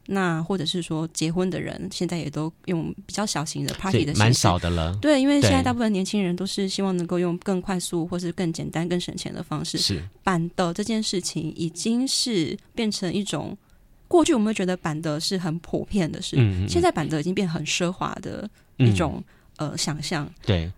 [0.06, 4.96] 那或者是说结婚的人，现在也都用比较小型的 party 的蛮少的了。
[4.96, 9.76] 对，因为现在大部分年轻人都是希望能够用更快速或是更简单、更省钱的方式。
[9.76, 13.54] 是办的这件事情，已经是变成一种
[14.10, 16.36] 过去我们会觉得板德是很普遍的事，
[16.68, 19.22] 现在板德已经变很奢华的一种、
[19.58, 20.28] 嗯、呃想象。
[20.44, 20.68] 对。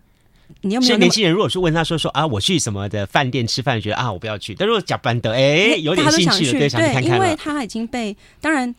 [0.61, 1.31] 你有没有年轻人？
[1.31, 4.53] 如果是问他说说啊，我去什么的饭店吃饭，觉得啊，我不要去。
[4.53, 7.03] 但如果假办的，哎，有点兴趣，对，想看看。
[7.03, 8.73] 因为他已经被当然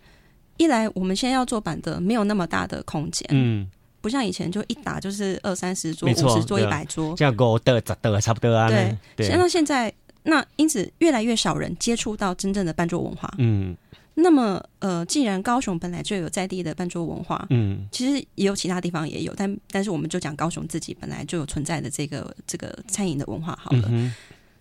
[0.56, 3.66] 一来，我们现在要做板的没有那么大的空间，嗯，
[4.00, 8.68] 不像以前就一打就是二三十桌、五十桌、一百桌，这样够的、的差不多啊。
[8.68, 13.76] 对，那现在那因此越来越少人接触到真正的伴桌文化，嗯。
[14.16, 23.88] 那么，呃，既然高雄本来就有在地的办桌文化，嗯，其实也有其他地方也有，但但是我们就讲高雄自己本来就有存在的这个这个餐饮的文化好了。
[23.90, 24.14] 嗯、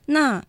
[0.07, 0.43] 那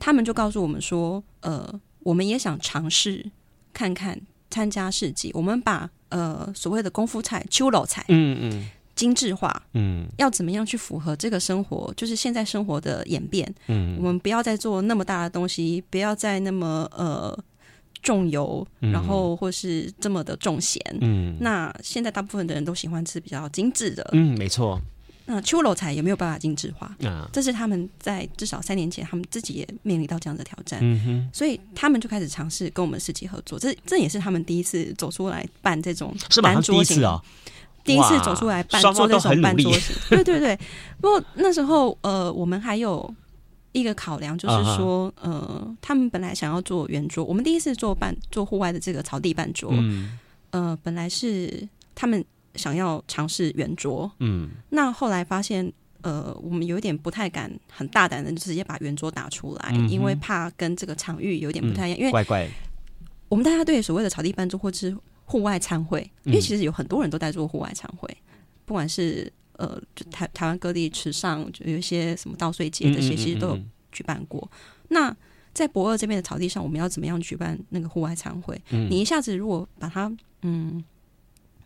[0.00, 3.30] 他们就告诉我们说，呃，我们也想尝试
[3.72, 17.38] 看看参加市集，我们把呃所谓的功夫菜、秋老菜，嗯嗯，精致化，嗯，要怎么样去符合这个生活，就是现在生活的演变，嗯，我们不要再做那么大的东西，不要再那么呃。
[18.02, 24.80] 重油，然后或是这么的重咸，嗯，那现在大部分的人都喜欢吃比较精致的，嗯，没错。
[25.24, 30.80] 那秋楼菜也没有办法精致化，啊，这是他们在至少三年前，他们自己也面临到这样的挑战。
[30.82, 36.60] 嗯哼，所以他们就开始尝试跟我们市集合作，这这也是他们第一次走出来办这种是吗？
[36.60, 37.22] 第一次哦，
[37.84, 39.94] 第一次走出来办做这种办桌型。
[40.10, 40.58] 对对对，
[41.00, 43.14] 不过那时候呃，我们还有
[43.72, 45.28] 一个考量，就是说、uh.
[45.28, 50.18] 呃，他们本来想要做圆桌，我们第一次做办做户外的这个草地办桌，嗯，
[50.50, 55.72] 呃，本来是他们想要尝试圆桌，嗯，那后来发现。
[56.04, 61.96] 呃，我们有一点不太敢很大胆的就直接把圆桌打出来，嗯、因为怕跟这个场域有点不太一样。
[61.96, 62.50] 嗯、因为怪怪，
[63.28, 68.16] 我们大家对所谓的草地办桌或者是户外餐会，嗯、因为其实有很多人都在做户外餐会，
[68.64, 73.58] 不管是呃，就台台湾各地池上就有一些什么稻穗节这些，其实都有
[73.90, 74.40] 举办过。
[74.40, 75.16] 嗯嗯嗯嗯，那
[75.52, 78.60] 在博二这边的草地上，我们要怎么样举办那个户外餐会？
[78.70, 80.12] 嗯、你一下子如果把它
[80.42, 80.82] 嗯。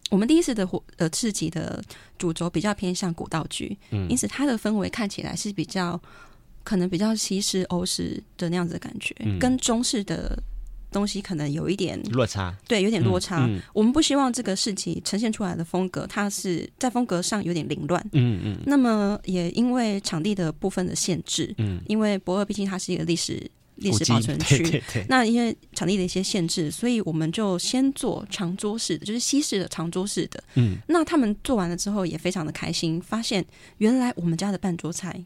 [0.09, 1.83] 我们第一次的活呃市集的
[2.16, 6.01] 主轴比较偏向古道具，嗯，因此它的氛围看起来是比较
[6.62, 10.40] 可能比较西式欧式的那样子的感觉，嗯、跟中式的
[10.97, 13.45] 东西可能有一点落差，对，有点落差。
[13.45, 18.59] 嗯嗯、我们不希望这个事情呈现出来的风格，它是在风格上有点凌乱，嗯嗯。
[18.65, 23.51] 那么也因为场地的部分的限制，嗯，因为博尔毕竟它是一个历史。
[23.77, 30.43] 历史保存区，对对对，那因为场地的一些限制，所以我们就先做长桌式的，就是西式的长桌式的。
[30.55, 33.45] 嗯，那他们做完了之后也非常的开心，发现
[33.77, 35.23] 原来我们家的半桌菜。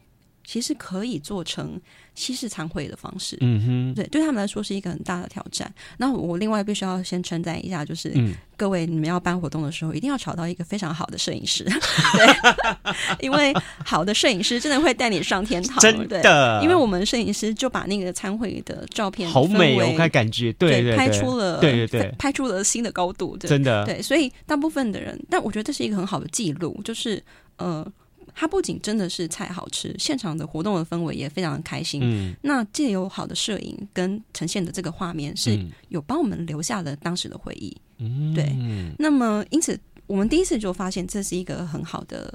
[0.50, 1.80] 其实可以做成
[2.16, 5.72] 西式餐会的方式，嗯哼，对，对他们来说是一个很大的挑战。
[5.98, 11.62] 那我另外必须要先称赞一下，就是、嗯、各位你们要办活动的时候，一定要找到一个非常好的摄影师，
[12.18, 16.20] 对， 因为好的摄影师真的会带你上天堂，真的。
[16.20, 24.02] 对，因为我们摄影师就把那个餐会的照片好美哦，我看感觉对，对，对，对，拍出了对对对，拍出了新的高度，真的对。
[24.02, 27.22] 所以大部分的人，但我觉得这是一个很好的记录，就是
[27.58, 27.86] 呃。
[28.34, 32.00] 它不仅真的是菜好吃，现场的活动的氛围也非常的开心。
[32.02, 37.76] 嗯，那借由好的摄影跟呈现的这个画面，是有帮我们留下了当时的回忆。
[37.98, 38.54] 嗯，对。
[38.98, 42.32] 那么，因此我们第一次就发现这是一个很好的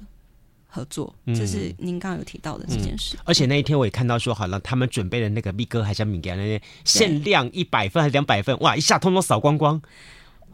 [0.68, 3.16] 合作，这、嗯、是您刚刚有提到的这件事。
[3.18, 9.82] 嗯、而且那一天我也看到说，好了，他们准备的那个米哥还是米给那些限量一百份还是两百份，哇，一下通通扫光光。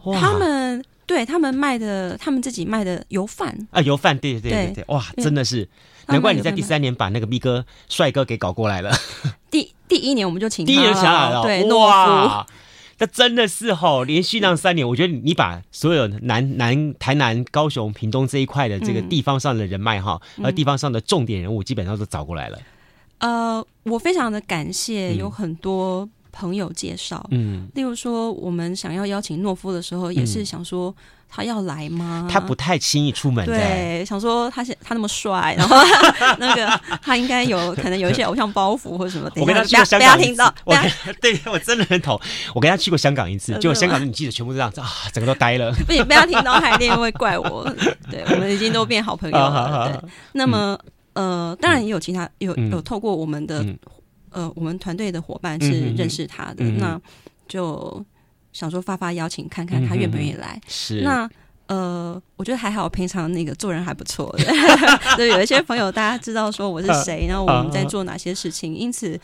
[0.03, 0.83] 哇他们。
[1.11, 5.67] 对他们卖的，他们自己卖的油饭啊，油饭，对对对对，对哇，真的是
[6.07, 8.91] 难怪你在第三年把那个咪哥帅哥给搞过来了。
[9.51, 12.47] 第第一年我们就请他第一年下来了，对，哇，
[12.99, 22.57] 那真的是吼，连续让三年，我觉得你把所有南南台南、高雄、屏东这一块的这个地方上的人脉哈，而、嗯、地方上的重点人物基本上都找过来了。
[23.17, 26.07] 呃，我非常的感谢，有很多。
[26.31, 30.93] 朋友介绍，嗯，例如说，我们想要邀请诺夫的时候，也是想说
[31.29, 32.27] 他要来吗？
[32.31, 35.77] 他不太轻易出门，对，想说他是他那么帅，然后
[36.39, 36.67] 那个
[37.01, 39.29] 他应该有可能有一些偶像包袱或者什么。
[39.35, 40.75] 我跟他去过香港，听到，我
[41.21, 42.19] 对我真的很头。
[42.55, 45.71] 我跟他去过香港一次，结果香港的女记者全部这样子啊，整个都呆了。
[45.85, 47.63] 不行，不要听到海恋会怪我。
[48.09, 49.91] 对，我们已经都变好朋友了。
[50.01, 50.77] 对，那么
[51.13, 53.65] 呃，当然也有其他有有透过我们的。
[54.31, 57.01] 呃，我们团队的伙伴是认识他的，嗯、那
[57.47, 58.03] 就
[58.53, 60.59] 想说发发邀请，看看他愿不愿意来。
[60.67, 61.01] 是。
[61.01, 61.29] 那
[61.67, 64.43] 呃，我觉得还好，平常那个做人还不错的。
[65.15, 69.17] 对有一些朋友，大家知道说我是谁，然后我们在做哪些事情，因此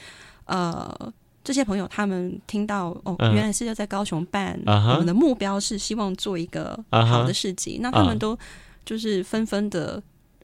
[0.45, 8.37] 呃，这些朋友他们听到哦，原来是要在高雄办，我们的目标是希望做一个好的市集，那他们都
[8.85, 10.01] 就是纷纷的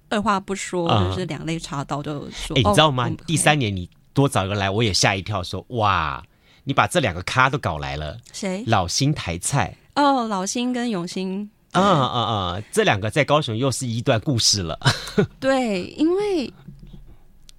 [0.10, 3.10] 二话不说，就是两肋插刀就说，哎，你知道吗？
[3.26, 3.90] 第三年你。
[4.14, 6.24] 多找一个来，我也吓一跳说，说哇，
[6.64, 8.18] 你把这两个咖都搞来了。
[8.32, 8.64] 谁？
[8.68, 11.50] 老新台菜哦，老新跟永新。
[11.72, 12.64] 啊啊啊！
[12.72, 14.80] 这两个在高雄又是一段故事了。
[15.42, 16.46] 对，因为，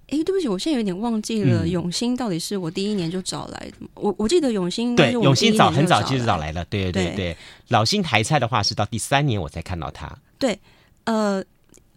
[0.07, 3.87] 哎，对不起，我现在有点忘记了，嗯、永新到底是我第一年就找来的。
[3.95, 6.63] 我我记得永新对永新早很早其实找来了。
[6.69, 7.37] 对对对对，对
[7.67, 10.09] 老新台菜的话是到第三年我才看到他。
[10.39, 10.57] 对，
[11.03, 11.43] 呃，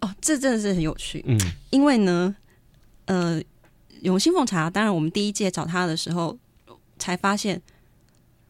[0.01, 1.23] 哦，这真的是很有趣。
[1.25, 2.35] 嗯，因为呢，
[3.05, 3.41] 呃。
[4.01, 6.37] 永兴凤茶，当然，我们第一届找他的时候，
[6.97, 7.61] 才发现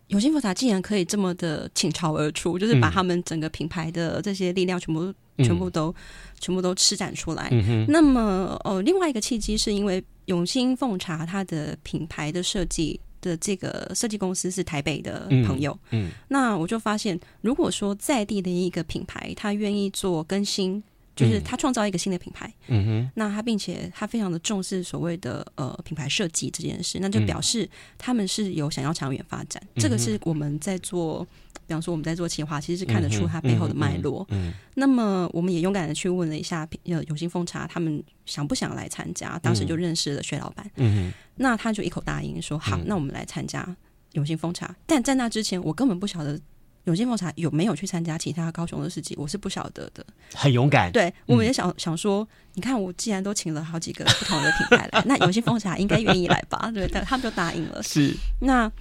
[0.07, 5.93] 永兴凤茶竟然可以这么的倾巢而出，就是把他们整个品牌的这些力量全部、嗯、全部都
[6.39, 7.49] 全部都施展出来。
[7.51, 15.77] 嗯、那么，哦，另外一个契机是因为永兴凤茶它的品牌的设计的这个设计公司是台北的朋友。
[15.91, 20.83] 嗯，嗯那我就发现，如果说在地的一个品牌，他愿意做更新。
[21.19, 31.27] 就是他创造一个新的品牌，嗯哼，那他并且他非常的重视所谓的呃品牌设计这件事，那就表示他们是有想要长远发展，嗯、这个是我们在做
[31.67, 34.25] 比方说我们在做企划，其实是看得出它背后的脉络。
[34.29, 39.38] 嗯，嗯，那么我们也勇敢的去问了一下，呃，永兴奉茶他们想不想来参加？
[39.39, 43.75] 当时就认识了薛老板，嗯，那他就一口答应说好，嗯、那我们来参加
[44.13, 44.75] 永兴奉茶。
[44.88, 46.39] 但在那之前，我根本不晓得
[46.85, 50.05] 永兴奉茶有没有去参加其他高雄的市集，我是不晓得的。
[50.33, 56.69] 很勇敢，对，我们也想、嗯、想说，你看我既然都请了好几个不同的品牌来， 那永兴奉茶应该愿意来吧？
[56.73, 57.81] 对，但他们就答应了。
[57.83, 58.71] 是那。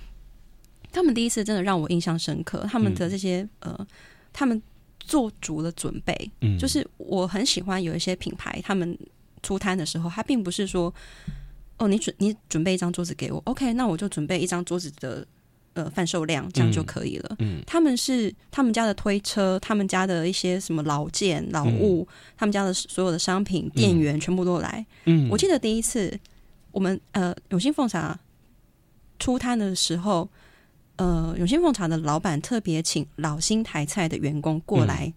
[0.91, 3.87] 他们第一次真的让我印象深刻，他们的这些、嗯、呃，
[4.33, 4.61] 他们
[4.99, 6.31] 做足了准备。
[6.41, 8.99] 嗯，就是我很喜欢有一些品牌，他们
[9.43, 10.93] 出摊的时候，他并不是说，
[11.77, 15.25] 哦，你准你准备一张桌子给我，OK，那我就准备一张桌子的
[15.79, 17.37] 呃贩售量，这样就可以了。
[17.39, 24.85] 嗯，他们是他们家的推车，他们家的一些什么老件老物，嗯、他们家的所有的商品店员全部都来。
[25.05, 26.19] 嗯，我记得第一次
[26.73, 28.19] 我们呃永兴凤茶
[29.19, 30.29] 出摊的时候。
[31.01, 35.15] 呃，永兴凤茶的老板特别请老新台菜的员工过来，嗯、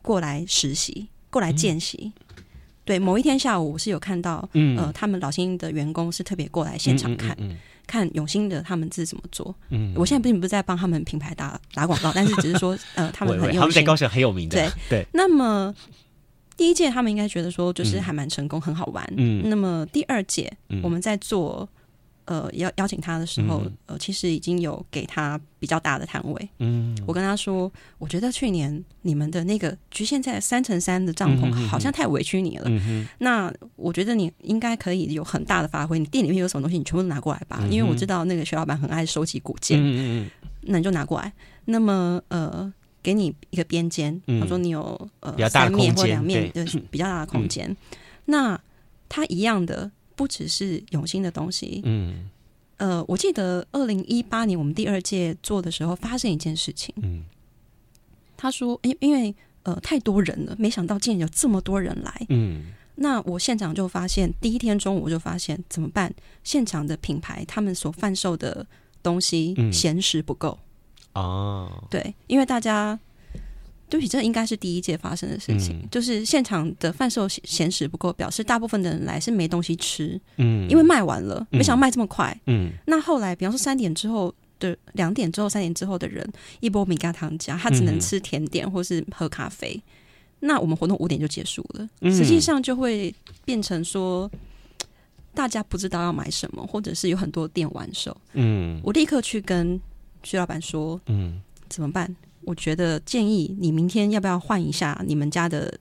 [0.00, 2.12] 过来实习，过来见习。
[2.36, 2.44] 嗯、
[2.84, 7.36] 对，某一天下午我是有看到，嗯、呃，他们老新的员工是特别过来现场看，
[7.88, 9.52] 看永兴的他们是怎么做。
[9.70, 14.56] 嗯，我现在并不是在帮他们品牌打打广告，但是只是说，呃，他们很有心，他们在高雄很有名的。
[14.56, 15.06] 对对。
[15.12, 15.74] 那么
[16.56, 19.04] 第一届他们应该觉得说，就是还蛮成功，很好玩。
[19.16, 19.42] 嗯。
[19.48, 21.68] 那么第二届我们在做。
[22.28, 26.48] 呃，邀邀请他的时候，嗯、呃，其实已经有给他比较大的摊位。
[26.58, 32.70] 嗯，我跟他说，我觉得去年你们的那个局限在三乘三的帐篷，好像太委屈你了。
[33.16, 35.98] 那我觉得你应该可以有很大的发挥。
[35.98, 37.60] 你店里面有什么东西，你全部都拿过来吧。
[37.62, 39.78] 嗯、因为我知道那个薛老板很爱收集古件。
[39.80, 40.30] 嗯嗯，
[40.64, 41.32] 那你就拿过来。
[41.64, 42.70] 那么，呃，
[43.02, 47.70] 给你一个边间，他说你有呃三面或两面的比较大的空间。
[47.70, 47.76] 嗯、
[48.26, 48.60] 那
[49.08, 49.90] 他一样的。
[50.18, 52.28] 不只是永兴的东西，嗯，
[52.78, 57.22] 呃，我记得二零一八年我们第二届做的时候，发生一件事情，嗯，
[58.36, 66.12] 他说，因因为呃太多人了，没想到竟然有这么多人来，嗯，那我现场就发现，第一天中午我就发现怎么办？
[66.42, 68.66] 现场的品牌他们所贩售的
[69.04, 70.58] 东西闲时不够，
[71.14, 72.98] 哦，对，因为大家。
[73.88, 86.28] 对不起，这应该是第一届发生的事情，嗯、就是现场的贩售闲时不够，表示大部分的人来是没东西吃，嗯，因为卖完了，没想到卖这么快，嗯，那后来，比方说三点之后的两点之后、三点之后的人，
[86.60, 89.82] 一波米加糖加，他只能吃甜点或是喝咖啡，嗯、
[90.40, 94.30] 那我们活动五点就结束了，嗯、实际上就会变成说，
[95.34, 99.80] 大家不知道要买什么，或者是有很多店完售，嗯，我立刻去跟
[100.22, 102.14] 徐老板说，嗯，怎么办？
[102.48, 105.78] 我觉得建议你明天要不要换一下你们家的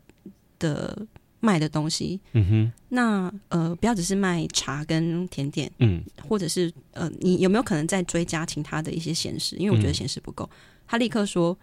[0.60, 1.08] 的
[1.40, 2.20] 卖的东西？
[2.34, 9.56] 嗯哼，那呃，不要只是卖茶跟甜点，嗯，或者是呃，你有没有可能再追加其他的一些闲食？
[9.56, 10.44] 因为我觉得闲食不够。
[10.52, 11.58] 嗯、他立刻说：“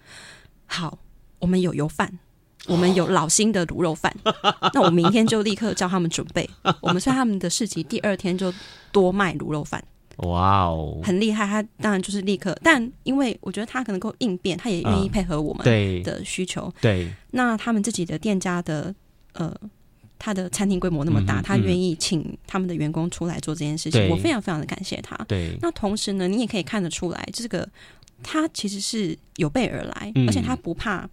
[0.64, 0.98] 好，
[1.38, 2.18] 我们有油饭，
[2.66, 4.10] 我们有老新的卤肉饭。
[4.24, 4.32] 哦、
[4.72, 6.48] 那我明天就立刻叫他们准备。
[6.80, 8.50] 我们算他们的市集第二天就
[8.90, 9.84] 多卖卤肉饭。”
[10.18, 11.46] 哇哦，很厉害！
[11.46, 15.64] 他当然就是立刻，但因为我觉得他可能够应变，他也愿意配合我们
[16.02, 16.62] 的需求。
[16.66, 18.94] 嗯、对，那他们自己的店家的
[19.32, 19.52] 呃，
[20.18, 25.16] 他的餐厅规模那么大，嗯、他愿意请他们的员工出来做这件事情，我非常非常的感谢他。
[25.26, 27.68] 对，那同时呢，你也可以看得出来，这个
[28.22, 31.08] 他其实是有备而来，嗯、而且他不怕。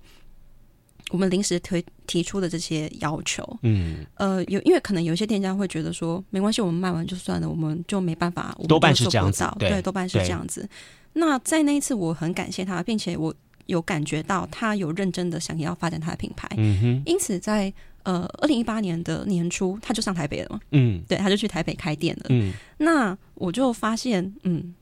[1.12, 10.68] 我们临时推提出的这些要求，嗯，呃，有因为可能有一些店家会觉得说，没关系，我们卖完就算了，我们就没办法，多半是这样子，对，对，多半是这样子。
[11.14, 13.34] 那在那一次，我很感谢他，并且我
[13.66, 17.04] 有感觉到他有认真的想要发展他的品牌，嗯哼。
[17.06, 22.54] 因此在，在呃二零一八年的年初，他就上台北了嘛，嗯，对，他就去台北开店了，嗯。
[22.78, 24.74] 那我就发现，嗯。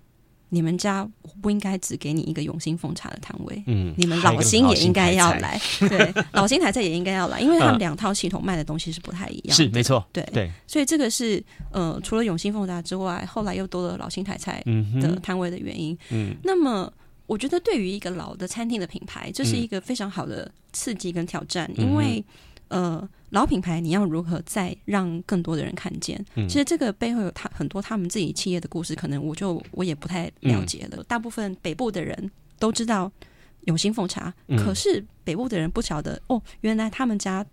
[0.49, 14.63] 你们家我不应该只给你一个永兴奉茶的摊位，嗯，你们老新也应该要来，对，老新台菜也应该要来，因为他们两套系统卖的东西是不太一样， 是没错，对对，所以这个是呃，除了永兴奉茶之外，后来又多了老新台菜
[15.01, 16.91] 的摊位的原因，嗯，那么
[17.25, 22.23] 我觉得对于一个老的餐厅的品牌，这是一个非常好的刺激跟挑战，因为。
[22.69, 26.19] 呃，老品牌你要如何再让更多的人看见？
[26.35, 30.97] 嗯、其实这个背后有他很多他们自己企业的故事，可能我就我也不太了解了。
[30.97, 33.11] 嗯、大部分北部的人都知道
[33.65, 37.45] 永兴奉茶，嗯、可是北部的人不晓得哦，原来他们家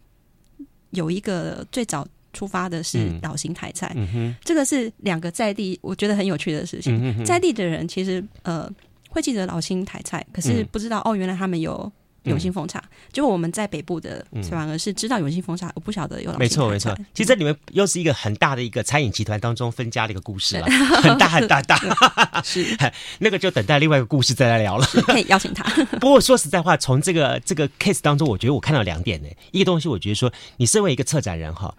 [0.91, 3.95] 有一个最早出发的是老型台菜。
[4.43, 6.99] 这个是两个在地我觉得很有趣的事情。
[7.03, 8.70] 嗯、在地的人其实呃
[9.11, 11.93] 会记得老型台菜，可是不知道、嗯、哦，原来他们有。
[12.27, 16.39] 永兴奉茶，结果我们在北部的反而是知道永兴奉茶，我不晓得有老。
[16.39, 20.66] 没错没错，其实这里面又是一个很大的一个餐饮集团当中分家的一个故事了，
[21.03, 21.79] 很大很大大。
[22.45, 22.77] 是
[23.18, 25.64] 那个就等待另外一个故事再来聊了，可以邀请他。
[25.99, 31.74] 不过说实在话，从这个这个 case 当中，我觉得我看到两点呢，一个东西，我觉得说你身为一个策展人哈。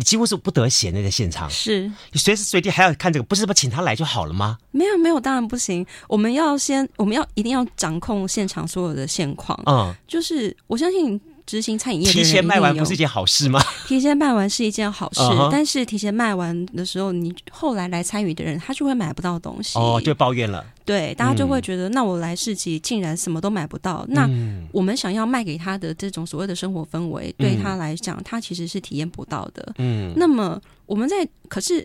[0.00, 1.82] 你几乎是不得闲的在现场，是
[2.12, 4.56] 你随时随地还要看这个，不是不请他来就好了吗？
[4.70, 5.86] 没有没有，当然不行。
[6.08, 9.62] 我们要先，我们要一定要掌控现场所有的现况。
[9.66, 11.20] 嗯，就是我相信。
[11.50, 13.60] 执行餐饮业，提前卖完不是一件好事吗？
[13.88, 15.20] 提前卖完是一件好事，
[15.50, 20.64] 但是提前卖完的时候，你后来来参与的人，他就会买不到东西，哦，就抱怨了。
[20.84, 24.06] 对，大家就会觉得，那我来市集竟然什么都买不到。
[24.10, 24.30] 那
[24.70, 29.72] 我们想要卖给他的这种所谓的生活氛围，对他来讲，他其实是体验不到的。
[29.78, 31.84] 嗯，那么我们在，可是，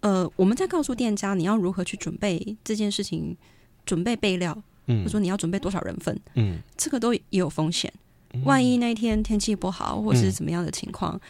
[0.00, 3.36] 呃，我们在告诉店家你要如何去准备这件事情，
[3.84, 7.92] 准备备料，嗯，或者说你要准备多少人份，嗯，这个都也有风险。
[8.44, 11.20] 万一那一天天气不好，或是怎么样的情况，嗯、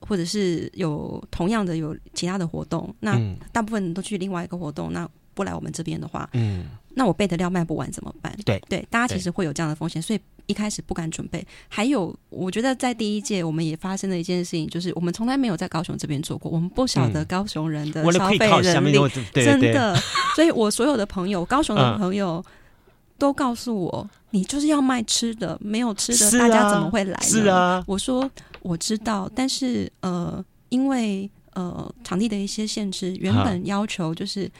[0.00, 3.18] 或者是有同样的有其他的活动，那
[3.52, 8.36] 大部分人都去另外一个活动，那不来我们这边的话，嗯，那我备的料卖不完怎么办？
[8.44, 11.46] 对对，大家其实会有这样的风险，所以一开始不敢准备。
[11.68, 18.98] 还有，我觉得在第一届我们也发生了一件事情，就是我们从来没有在高雄这边做过，我们不晓得高雄人的消费能力，
[19.32, 19.96] 真的。
[20.34, 22.44] 所以我所有的朋友，高雄的朋友。
[22.46, 22.52] 嗯
[23.20, 27.22] 都告诉我，你就是要卖吃的，没有吃的，大家怎么会来呢？
[27.22, 28.30] 是啊，我说
[28.62, 34.50] 我知道，但是呃，因为呃场地的一些限制，原本要求就是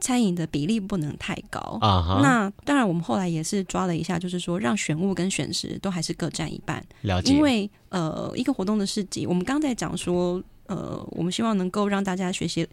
[0.00, 2.20] 餐饮的比例不能太高啊。
[2.22, 6.84] 那当然，我们后来也是抓了一下，就是说让选物跟选食都还是各占一半。
[7.02, 7.32] 了解。
[7.32, 12.66] 因为呃，一个活动的市集，我们刚才讲说，呃，我们希望能够让大家学习、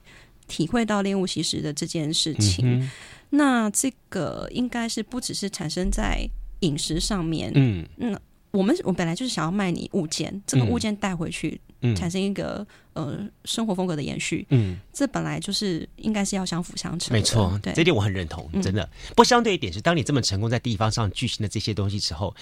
[0.47, 2.79] 体会到练物习食的这件事情。
[2.81, 2.89] 嗯
[3.29, 6.27] 那这个应该是不只是产生在
[6.61, 8.19] 饮食上面，嗯，那
[8.51, 18.81] 我们我本来就是想要卖你物件，这个物件带回去，嗯，产生一个呃生活风格的延续，嗯，这本来就是应该是要相辅相成，没错，对，这点我很认同，真的。
[18.83, 22.33] 嗯，不相对一点是，当你这么成功在地方上巨星的这些东西之后，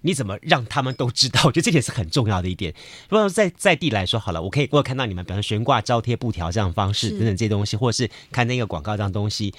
[0.00, 1.42] 你怎么让他们都知道？
[1.44, 2.72] 我觉得这点是很重要的一点。
[3.10, 9.52] 如果在在地来说好了，我可以我有看到你们，比方说悬挂招贴布条这样的方式等等这些东西，或者是看那个广告这样东西。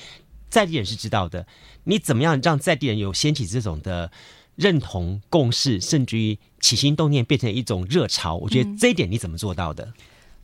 [0.49, 1.45] 在地人是知道的，
[1.83, 4.11] 你怎么样让在地人有掀起这种的
[4.55, 8.35] 认同共识，甚至于起心动念变成一种热潮？
[8.35, 9.85] 我觉得这一点你怎么做到的？
[9.85, 9.93] 嗯、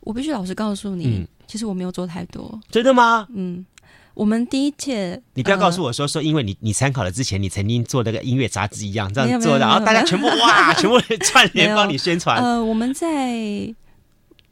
[0.00, 2.58] 我必须老实告诉你，嗯、其实我没有做太多。
[2.70, 3.26] 真的吗？
[3.34, 3.66] 嗯，
[4.14, 12.42] 我们第一届，你不要告诉我说、呃、说，因为你你参考了之前你曾经做那个音乐杂志一样这样做的，然后大家全部 哇，全部串联帮你宣传。
[12.42, 13.74] 呃，我们在，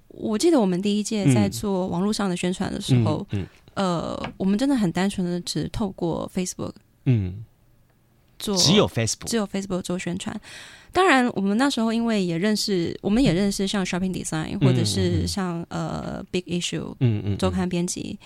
[0.08, 3.40] 我记得我们第一届在做网络上的宣传的时候，嗯。
[3.40, 6.72] 嗯呃，我们真的很单纯的只透过 Facebook，
[7.04, 7.44] 嗯，
[8.38, 10.38] 做只有 Facebook，只有 Facebook 做宣传。
[10.92, 18.16] 当然，我们那时候因为也认识，我们也认识像 Shopping Design，或者是像、嗯、呃 Big Issue，嗯嗯，周刊编辑。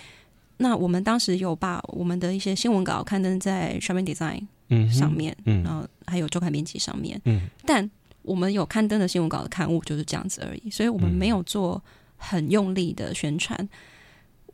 [0.58, 7.48] 那我们当时有把我们的一些新闻稿刊登在 Shopping Design 上面，嗯，然后还有周刊编辑上面，嗯。
[7.64, 7.88] 但
[8.20, 11.82] 我们有刊登的新闻稿的刊物就是这样子而已，所以我们没有做
[12.18, 13.56] 很用力的宣传。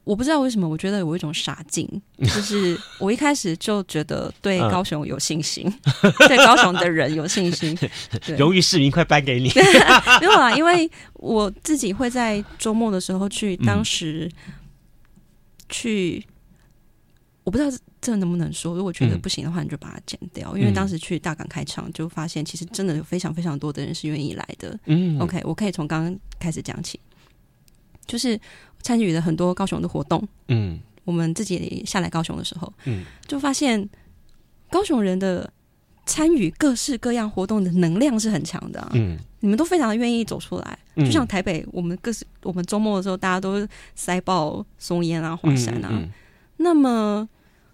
[0.04, 1.88] 我不知道为什么，我觉得有一种傻劲，
[2.20, 5.66] 就是我一开始就觉得对高雄有信心，
[6.02, 7.76] 嗯、 对高雄的人有信心。
[8.38, 9.50] 荣誉市民快颁给你！
[10.20, 14.30] 没有啊，因为我自己会在周末的时候去，当时
[15.70, 16.32] 去，嗯、
[17.44, 20.50] 我不知道这能不能说，如果觉得不行的话，你就把它剪掉。
[20.54, 24.78] 嗯、因为当时去大港开场，就发现其实真的有非常非常多的人是愿意来的。
[24.84, 27.00] 嗯，OK，我可以从刚刚开始讲起。
[28.06, 28.38] 就是
[28.84, 33.88] 参与了很多高雄的活动，嗯，我们自己下来高雄的时候，嗯，就发现
[34.70, 35.50] 高雄人的
[36.04, 46.12] 参与各式各样活动的能量是很强的，啊，嗯，你们都非常的愿意走出来，就像台北，我们各式我们周末的时候，大家都塞爆松烟啊、华山啊，嗯嗯，
[46.58, 47.26] 那么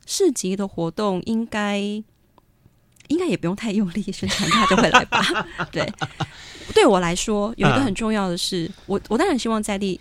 [0.06, 5.20] 市集的活动应该应该也不用太用力宣传，他就会来吧？
[5.72, 5.92] 对，
[6.72, 10.00] 对我来说，有一个很重要的是，啊，我我当然希望在地。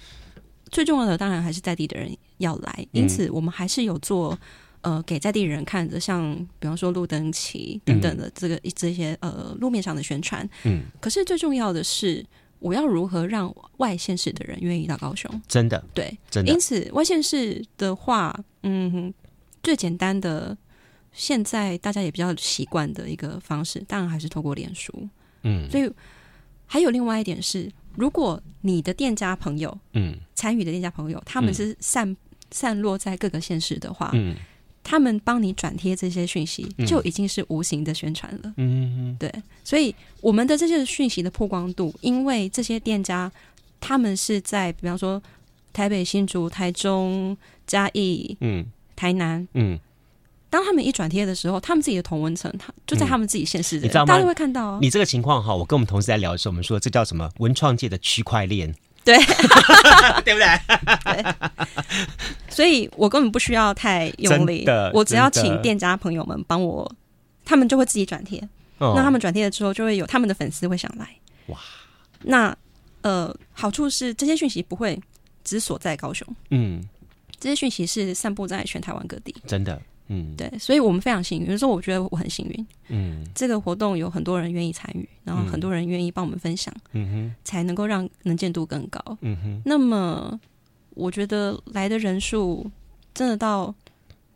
[0.72, 4.38] 最重要的当然还是在地的人要来，因此我们还是有做
[4.82, 10.48] 呃给在地人看的，像比方说路灯旗等等的这个这些呃路面上的宣传。
[10.64, 12.26] 嗯，可是最重要的是，
[12.60, 15.30] 我要如何让外县市的人愿意到高雄？
[15.48, 16.52] 真的，对，真的。
[16.52, 19.14] 因此外县市的话，嗯，
[19.62, 20.58] 最简单的，
[21.12, 25.08] 现在大家也比较习惯的一个方式，当然还是透过脸书。
[25.44, 25.92] 嗯，所以
[26.66, 27.72] 还有另外一点是。
[28.00, 32.18] 如果你的店家朋友，嗯，参与的店家朋友，他们是散、嗯、
[32.50, 34.36] 散落在各个县市的话，嗯，
[34.82, 38.54] 他们帮你转贴这些讯息，就已经是无形的宣传了。
[38.56, 39.30] 嗯，对，
[39.66, 43.30] 所以我们的这些讯息的曝光度，因为这些店家
[43.82, 45.22] 他们是在，比方说
[45.74, 47.38] 台北、新竹、台中、
[47.68, 49.78] 嘉义、嗯、台南，嗯。
[50.50, 54.08] 当他们一转贴的时候，他们自己的同文层，他就在他们自己现实的、嗯，你知道吗？
[54.08, 54.80] 大家都会看到、哦。
[54.82, 57.30] 你这个情况哈，我跟我们同事在聊的时候，我们说这叫什么？
[57.38, 58.74] 文创界的区块链，
[59.04, 59.18] 对，
[60.26, 60.60] 对不对？
[61.06, 61.36] 对。
[62.50, 66.92] 所以我根本不需要太用力，我只要请店家朋友们帮我，
[67.46, 68.40] 他们就会自己转贴。
[68.80, 71.16] 哦、那他们转贴了之后，就会有他们的粉丝会想来。
[71.48, 71.60] 哇，
[72.24, 72.56] 那
[73.02, 75.00] 呃，好处是这些讯息不会
[75.44, 76.82] 只锁在高雄，嗯，
[77.40, 79.80] 这些讯息是散布在全台湾各地，真的。
[80.10, 81.50] 嗯，对，所以我们非常幸运。
[81.50, 82.68] 有时候我觉得我很幸运。
[82.90, 89.00] 嗯，这个活动有很多人愿意参与，然后很多人愿意帮我们分享，嗯哼，才能够让能见度更高。
[89.22, 90.40] 嗯哼，那么
[90.96, 92.70] 我觉得来的人数
[93.14, 93.74] 真的到，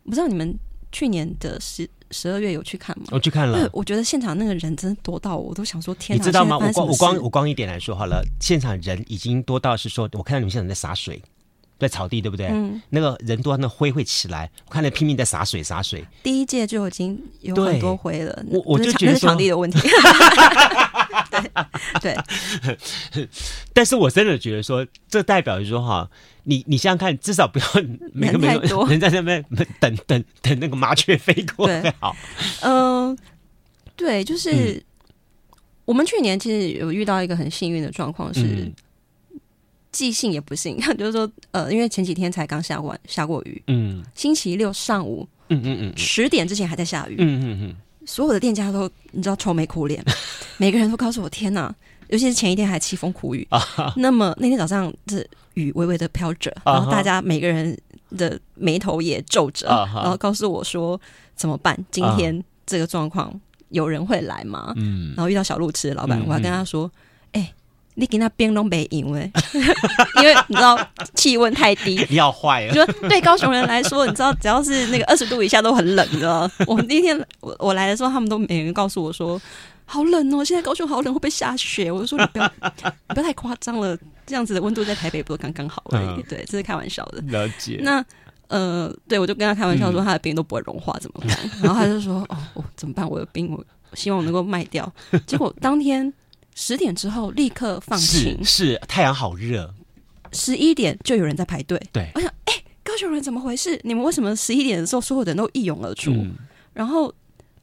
[0.04, 0.56] 不知道你们
[0.92, 3.06] 去年的十十二月有去看吗？
[3.10, 6.56] 我去看了， 我觉得现场那个人真的多到我都想说天哪，你知道吗？
[6.56, 11.20] 我光我光我光一点来说好了，现场人已经多到是说，我看到你们现场在洒水。
[11.78, 12.46] 在草地对不对？
[12.46, 14.50] 嗯，那个人多，那灰会起来。
[14.66, 16.04] 我看那拼命在洒水洒水。
[16.22, 18.44] 第一届就已经有很多灰了。
[18.48, 19.80] 我我就觉得场地的问题。
[22.00, 22.16] 对
[23.12, 23.28] 对。
[23.72, 26.08] 但是我真的觉得说，这代表就是说哈，
[26.44, 27.66] 你你想想看，至少不要
[28.12, 29.44] 每个每个 人在那边
[29.80, 32.16] 等等等那个麻雀飞过来好。
[32.60, 33.16] 嗯、呃，
[33.96, 34.82] 对，就是、嗯、
[35.84, 38.72] 我们去年其实有遇到一个很幸运的状况是。
[39.94, 47.74] 嗯寄信也不信， 就是说，呃，因为前几天才刚下过下过雨，嗯，星期六上午，嗯嗯嗯，十点之前还在下雨，嗯嗯嗯，
[48.04, 50.04] 所有的店家都你知道愁眉苦脸，
[50.58, 51.72] 每个人都告诉我天哪，
[52.08, 55.24] 尤其是前一天还凄风苦雨，啊、那么那天早上这
[55.54, 57.78] 雨微微的飘着，然后大家每个人
[58.16, 61.00] 的眉头也皱着，啊、然后告诉我说
[61.36, 61.78] 怎么办？
[61.92, 63.32] 今天这个状况
[63.68, 64.72] 有人会来吗？
[64.76, 66.90] 嗯，然后遇到小路吃的老板，我还跟他说。
[67.96, 69.30] 你给那冰都没赢诶，
[70.20, 70.76] 因为你知道
[71.14, 72.74] 气温太低， 你要坏了。
[72.74, 76.50] 就对高雄人来说，你知道只要是那个二十度以下都很冷，你知道。
[76.66, 79.40] 我那天我我来的时候，他们都每人告诉我说
[79.84, 81.92] 好冷哦，现在高雄好冷，会不会下雪？
[81.92, 82.52] 我就说你不要，
[83.08, 86.22] 你不要太夸张了，这样子的温度在台北不是刚刚好而已。
[86.28, 87.20] 对，这是开玩笑的。
[87.28, 87.78] 了解。
[87.80, 88.04] 那
[88.48, 91.38] 呃，对我就跟他开玩笑说，他的冰都不会融化，怎么办？
[91.62, 93.08] 然后他就说哦，怎么办？
[93.08, 93.64] 我的冰，我
[93.94, 94.92] 希望我能够卖掉。
[95.26, 96.12] 结果当天。
[96.54, 99.74] 十点之后立刻放晴，是，是太阳好热。
[100.32, 103.80] 十一点就有人在排队，对，我想，哎、欸，高雄人怎么回事？
[103.84, 106.10] 你们为什么十一点的时候所有人都一涌而出？
[106.12, 106.34] 嗯、
[106.72, 107.12] 然后，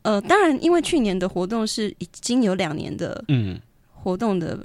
[0.04, 3.60] 呃，当然，因为去年的活动是已经有两年的，嗯，
[3.94, 4.58] 活动的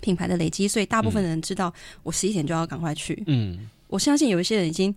[0.00, 1.72] 品牌的累积，所以大部分人知道
[2.02, 3.22] 我十一点就要赶快去。
[3.26, 4.94] 嗯，我相信有一些人已经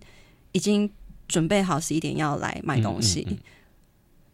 [0.52, 0.90] 已经
[1.26, 3.26] 准备好十一点要来买东西。
[3.28, 3.38] 嗯嗯嗯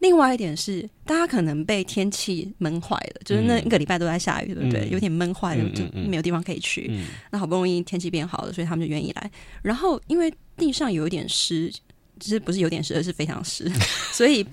[0.05, 4.87] 另外一点是，大家可能被天气闷坏了，就是那一个礼拜都在下雨，对不对？
[4.91, 6.91] 有点闷坏了，就没有地方可以去。
[7.31, 9.31] 那好不容易天气变好了，所以他们就愿意来。
[9.63, 11.71] 然后因为地上有一点湿，
[12.19, 13.67] 其实不是有点湿，而是非常湿，
[14.13, 14.45] 所以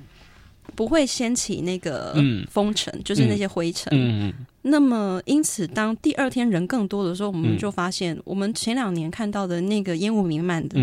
[0.74, 2.16] 不会掀起那个
[2.50, 4.32] 风尘，就是那些灰尘。
[4.62, 10.80] 那么因此，当第二天人更多的时候，我们就发现，我们前两年看到的那个烟雾弥漫的，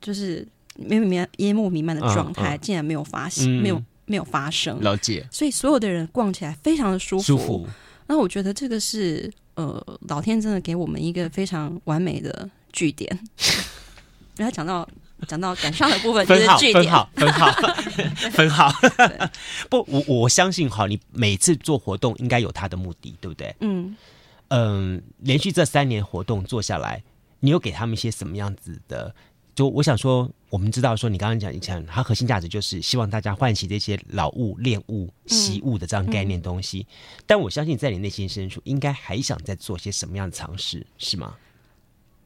[0.00, 3.82] 就是没有弥烟雾弥漫的状态，竟然没有发现，没有。
[4.06, 7.24] 没有发生，了解，所以所有的人逛起来非常的舒服。
[7.24, 7.68] 舒服。
[8.06, 13.18] 那我觉得这个是呃，老天真的给我们一个非常完美的句点。
[14.36, 14.88] 然后讲到
[15.26, 17.50] 讲到感伤的部分，就是据点，分好， 分好，
[18.32, 18.72] 分好。
[19.68, 23.54] 不，我我相信哈，你每次做活动应该有它的目的，对不对？
[23.60, 23.96] 嗯
[24.48, 27.02] 嗯，连续这三年活动做下来，
[27.40, 29.12] 你有给他们一些什么样子的？
[29.56, 36.86] 就我想说，我们知道说，你刚刚讲，你讲它核心价值就是希望大家唤起这些老物、恋物、习物的这样概念东西。
[37.26, 41.34] 但我相信，在你内心深处，应该还想再做些什么样的尝试，是吗？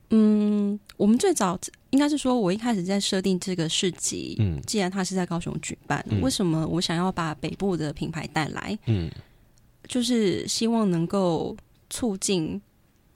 [0.09, 1.57] 嗯，我们最早
[1.91, 8.77] 应该是说，我一开始在设定这个市集，嗯，既然它是在高雄举办，嗯、为什么我想要把北部的品牌带来？
[8.87, 9.09] 嗯，
[9.87, 11.57] 就是希望能够
[11.89, 12.61] 促进。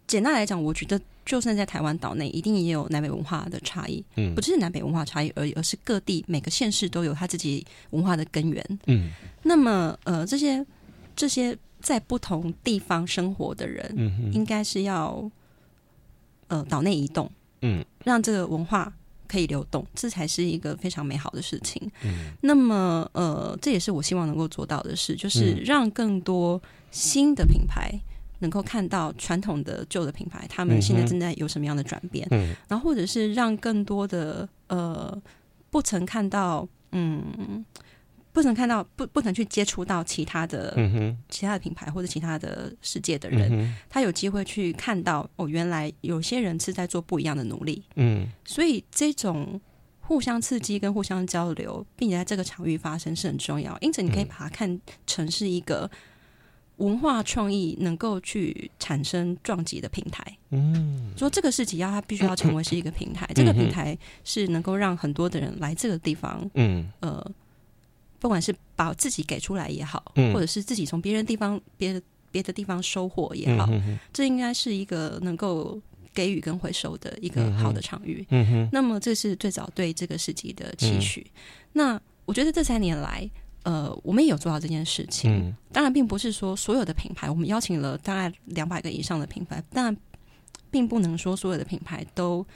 [0.07, 1.01] 简单来讲，我觉得。
[1.25, 4.05] 就算在台湾岛内，一定也有南北文化的差异。
[4.17, 8.79] 嗯，不只是南北文化差异而已，而是各地每个县市都有他自己文化的根源。
[8.87, 9.11] 嗯，
[9.43, 10.65] 那么呃，这些
[11.17, 15.31] 这些在不同地方生活的人，嗯，应该是要
[16.49, 17.31] 呃岛内移动，
[17.63, 18.93] 嗯，让这个文化
[19.27, 21.91] 可以流动，这才是一个非常美好的事情。
[22.05, 26.61] 嗯，那么呃，这也是我希望能够做到的事，就是让更多
[26.91, 27.99] 新的品牌。
[28.41, 35.23] 能够看到传统的旧的品牌，他们现在正在有什么样的转变，嗯，然后或者是让更多的呃
[35.71, 37.65] 不曾看到，嗯，
[38.33, 47.85] 不曾看到，不不曾去接触到其他的、嗯、哼其他的品牌或者其他的世界的人，嗯、他有机会去看到哦，原来有些人是在做不一样的努力。
[47.95, 49.61] 嗯，所以这种
[50.01, 53.79] 互相刺激跟互相交流，并且在这个场域发生是很重要。
[53.81, 55.91] 因此，你可以把它看成是一个。
[56.79, 67.25] 文化创意能够去产生撞击的平台，嗯，说这个事情要它必须要成为是一个平台，嗯、这个平台是能够让很多的人来这个地方，嗯，呃，
[68.19, 72.03] 不管是把自己给出来也好，嗯、或者是自己从别人地方别的
[72.33, 75.81] 别的地方收获也好，嗯、这应该是一个能够
[76.13, 78.69] 给予跟回收的一个好的场域，嗯哼。
[78.73, 81.25] 那么这是最早对这个世纪的期许。
[81.25, 81.41] 嗯、
[81.75, 83.31] 那我觉得这三年来。
[83.65, 85.33] 呃，我们也有做到这件事情。
[85.33, 89.97] 嗯、当然，并不是说所有的品牌，我们邀请了大概两百个以上的品牌，但
[90.71, 92.47] 并不能说所有的品牌都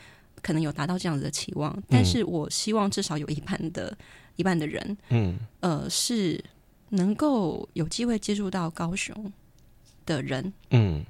[0.43, 1.73] 可能有达到这样子的期望。
[1.79, 3.97] 嗯、但是我希望至少有一半的
[4.37, 6.45] 一半的人，嗯，呃，是
[6.91, 9.33] 能够有机会接触到高雄
[10.05, 11.03] 的人，嗯，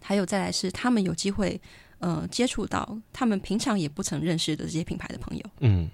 [0.00, 1.60] 还有再来是他们有机会，
[1.98, 5.90] 呃，接触到他们平常也不曾认识的这些品牌的朋友，嗯，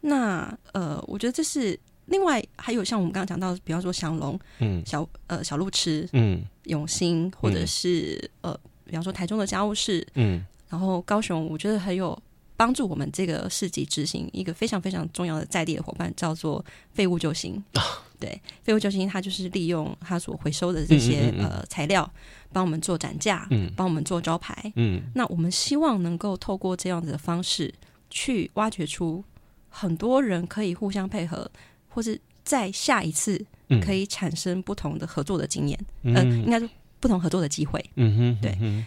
[0.00, 1.78] 那呃，我觉得这是。
[2.06, 12.16] 另外还有像我们刚刚讲到，比方说祥龙，嗯，小呃小路痴，嗯，永兴，或者是、嗯、呃，比方说台中的家务事，嗯，然后高雄，我觉得很有
[12.56, 17.62] 帮助我们这个市集执行一个非常非常重要的在地的伙伴，叫做废物救星。
[17.74, 17.82] 啊、
[18.18, 21.44] 对，废物救星，他就是利用他所回收的这些嗯嗯嗯。
[21.48, 22.08] 呃材料，
[22.52, 27.74] 帮我们做展架，嗯，帮我们做招牌，嗯，那我们希望能够透过这样子的方式，
[28.08, 29.24] 去挖掘出
[29.68, 31.50] 很多人可以互相配合。
[31.96, 33.42] 或是在下一次
[33.82, 36.68] 可以产生不同的合作的经验，嗯、呃，应该是
[37.00, 37.82] 不同合作的机会。
[37.94, 38.52] 嗯哼，对。
[38.60, 38.86] 嗯、哼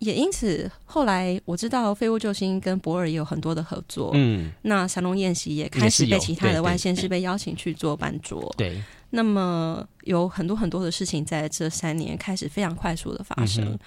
[0.00, 4.10] 也因此，后来我知道废物救星跟博尔也有很多的合作。
[4.14, 8.52] 嗯，那祥龙宴席也开始被其他的外线是被邀请去做班桌。
[8.58, 13.64] 对，那么有很多很多的事情在这三年开始非常快速的发生。
[13.64, 13.78] 嗯、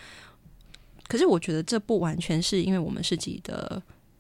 [1.10, 3.80] 可是我觉得这不完全是因为我们自己的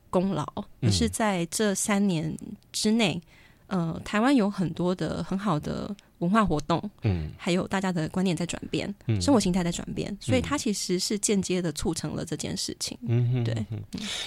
[0.09, 0.45] 功劳，
[0.81, 2.37] 而是在这三年
[2.73, 3.21] 之内。
[3.67, 13.65] 呃，台湾有很多的很好的文化活动，嗯，还有大家的观念在转变，嗯，生活形态在转变，嗯，所以它其实是间接的促成了这件事情，嗯哼，对，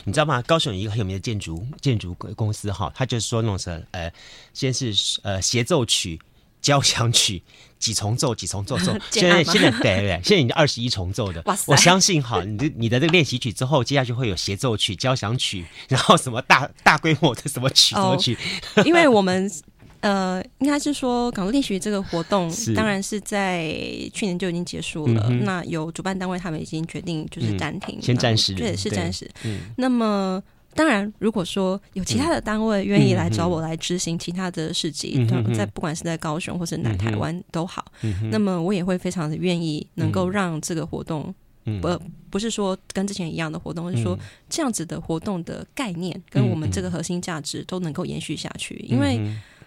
[0.04, 0.40] 你知道吗？
[0.42, 4.12] 高雄有一个很有名的建筑建筑公司哈，他就是说弄成呃，
[4.52, 6.20] 先是呃协奏曲。
[6.60, 7.42] 交响曲
[7.78, 11.42] 几重奏几重奏 奏，现在现在对对，现在已经二十一重奏的。
[11.46, 11.72] 哇塞！
[11.72, 18.36] 我相信哈，你的你的这个练习曲之后，接下去会有协奏曲、交响曲，然后什么大 大规模的什么曲什么曲。
[18.76, 19.50] 哦、因为我们
[20.00, 23.72] 呃，应该是说港都练习曲这个活动，当然是在
[24.12, 25.26] 去年就已经结束了。
[25.30, 29.30] 嗯、那有主办单位他们已经决定就是暂停，嗯、先暂时，对，是暂时。
[29.44, 30.42] 嗯，那么。
[30.72, 37.84] 当然，如果说有其他的单位愿意来找我来执行其他的事情，在不管是在高雄或是南台湾都好，
[38.30, 41.34] 那么我也会非常的愿意能够让这个活动，
[41.82, 42.00] 不
[42.30, 44.16] 不是说跟之前一样的活动，而是说
[44.48, 48.76] 这样子的活动的概念跟我们这个核心价值都能够延续下去。
[48.88, 49.20] 因为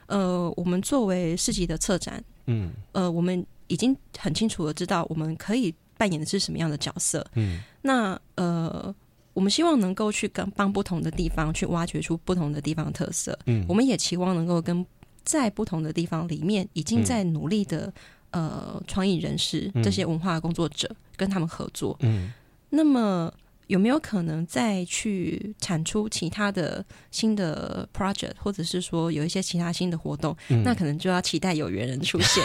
[0.08, 8.96] 呃，我们作为市集的策展，嗯，呃，我们已经很清楚的知道我们可以扮演的是什么样的角色，嗯，那呃。
[9.34, 13.38] 我们希望能够去跟帮不同的地方去挖掘出不同的地方的特色。
[13.48, 14.86] 嗯，我们也期望能够跟
[15.24, 17.92] 在不同的地方里面已经在努力的、
[18.32, 21.98] 嗯、呃创意人士、这些文化工作者跟他们合作。
[22.02, 22.32] 嗯，
[22.70, 23.34] 那么
[23.68, 30.36] 有没有可能再去产出其他的新的 project，或者是说有一些其他新的活动？
[30.50, 32.44] 嗯、那可能就要期待有缘人出现。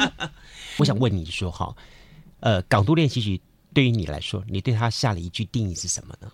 [0.78, 1.74] 我想问你说哈，
[2.40, 3.40] 呃，港都练习曲。
[3.72, 6.32] 对于你来说，你对他下了一句定义是什么呢？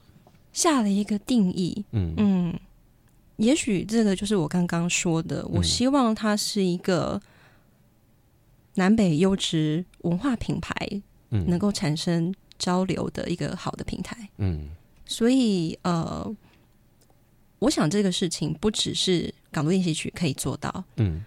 [0.53, 2.61] 下了一个定义，嗯嗯，
[3.37, 5.43] 也许这个就是我刚刚说的。
[5.43, 7.21] 嗯、我希望它是一个
[8.75, 10.75] 南北优质文化品牌，
[11.31, 14.69] 嗯，能够产生交流的一个好的平台，嗯。
[15.07, 16.35] 所以，呃，
[17.59, 21.25] 我想这个事情不只是港都练习曲可以做到，嗯。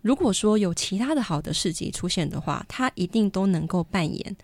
[0.00, 4.36] 如果说有其他的好的事迹出现的话，它一定都能够扮演。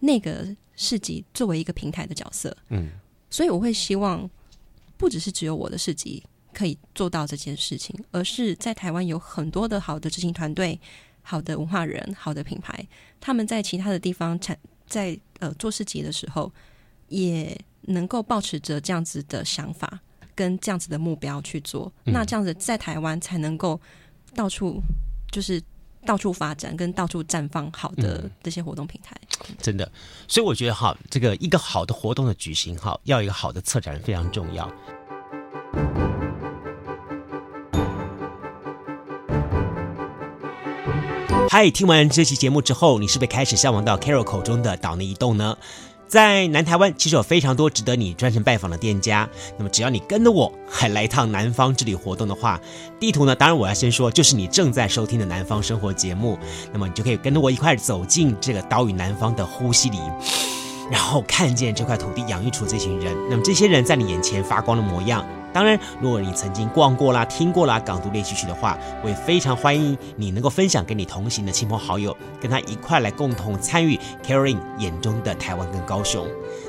[0.00, 2.90] 那个市集作为一个平台的角色，嗯，
[3.30, 4.28] 所以我会希望
[4.96, 6.22] 不只是只有我的市集
[6.52, 10.78] 可以做到这件事情，而是在台湾有很多的好的执行团队、
[11.22, 12.86] 好的文化人、好的品牌，
[13.20, 16.52] 他们在其他的地方产在呃做市集的时候，
[17.08, 20.00] 也能够保持着这样子的想法
[20.34, 23.80] 跟这样子的目标去做，嗯、那这样子在台湾才能够
[24.34, 24.80] 到处
[25.32, 25.62] 就是。
[26.06, 29.14] 到处发展跟到处绽放，好的这些活动平台，
[29.60, 29.90] 真的。
[30.26, 34.70] 所以我觉得哈，这个一个好的活动的举行哈，要一个好的策展人非常重要。
[41.48, 45.56] 嗨，听完这期节目之后，你是不是开始向往到 Carol 口中的岛内移动呢？
[46.08, 49.28] 在南台湾，其实有非常多值得你专程拜访的店家。
[49.58, 52.60] 那么，只要你跟着我，还来一趟南方之旅活动的话，
[53.00, 56.38] 地图呢，当然我要先说，就是你正在收听的南方生活节目。
[56.72, 59.98] 那么，你就可以跟着我一块走进这个岛屿南方的呼吸里，
[60.90, 63.16] 然后看见这块土地养育出这群人。
[63.28, 65.24] 那么，这些人在你眼前发光的模样。
[65.52, 76.26] 当然，如果你曾经逛过啦、听过啦港都练习曲的话，我也非常欢迎你能够分享给你同行的亲朋好友，跟他一块来共同参与 Caroline 眼中的台湾跟高雄。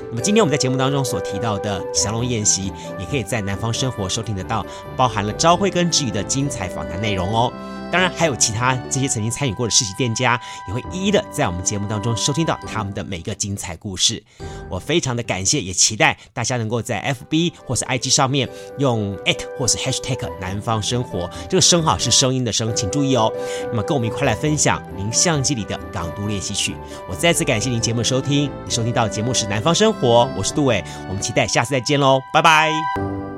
[0.08, 4.64] 那么今天我们在节目当中所提到的祥龙宴席，也可以在南方生活收听得到，
[4.96, 7.52] 包含了朝辉跟芝宇的精彩访谈内容哦。
[7.90, 14.22] 当然，还有其他这些曾经参与过的市集店家，也会一一的在我们节目当中收听到他们的每个精彩故事。
[14.68, 23.32] 我非常的感谢，也期待大家能够在 FB 或是 IG 上面用 at 或是 Hashtag 南方生活，这个声哈是声音的声，请注意哦。
[23.70, 26.76] 那么跟我们一块来分享您相机里的港都练习曲。
[27.08, 33.18] 我再次感谢您节目收听，你收听到的节目是南方生活，我是杜伟，我们期待下次再见喽，拜拜。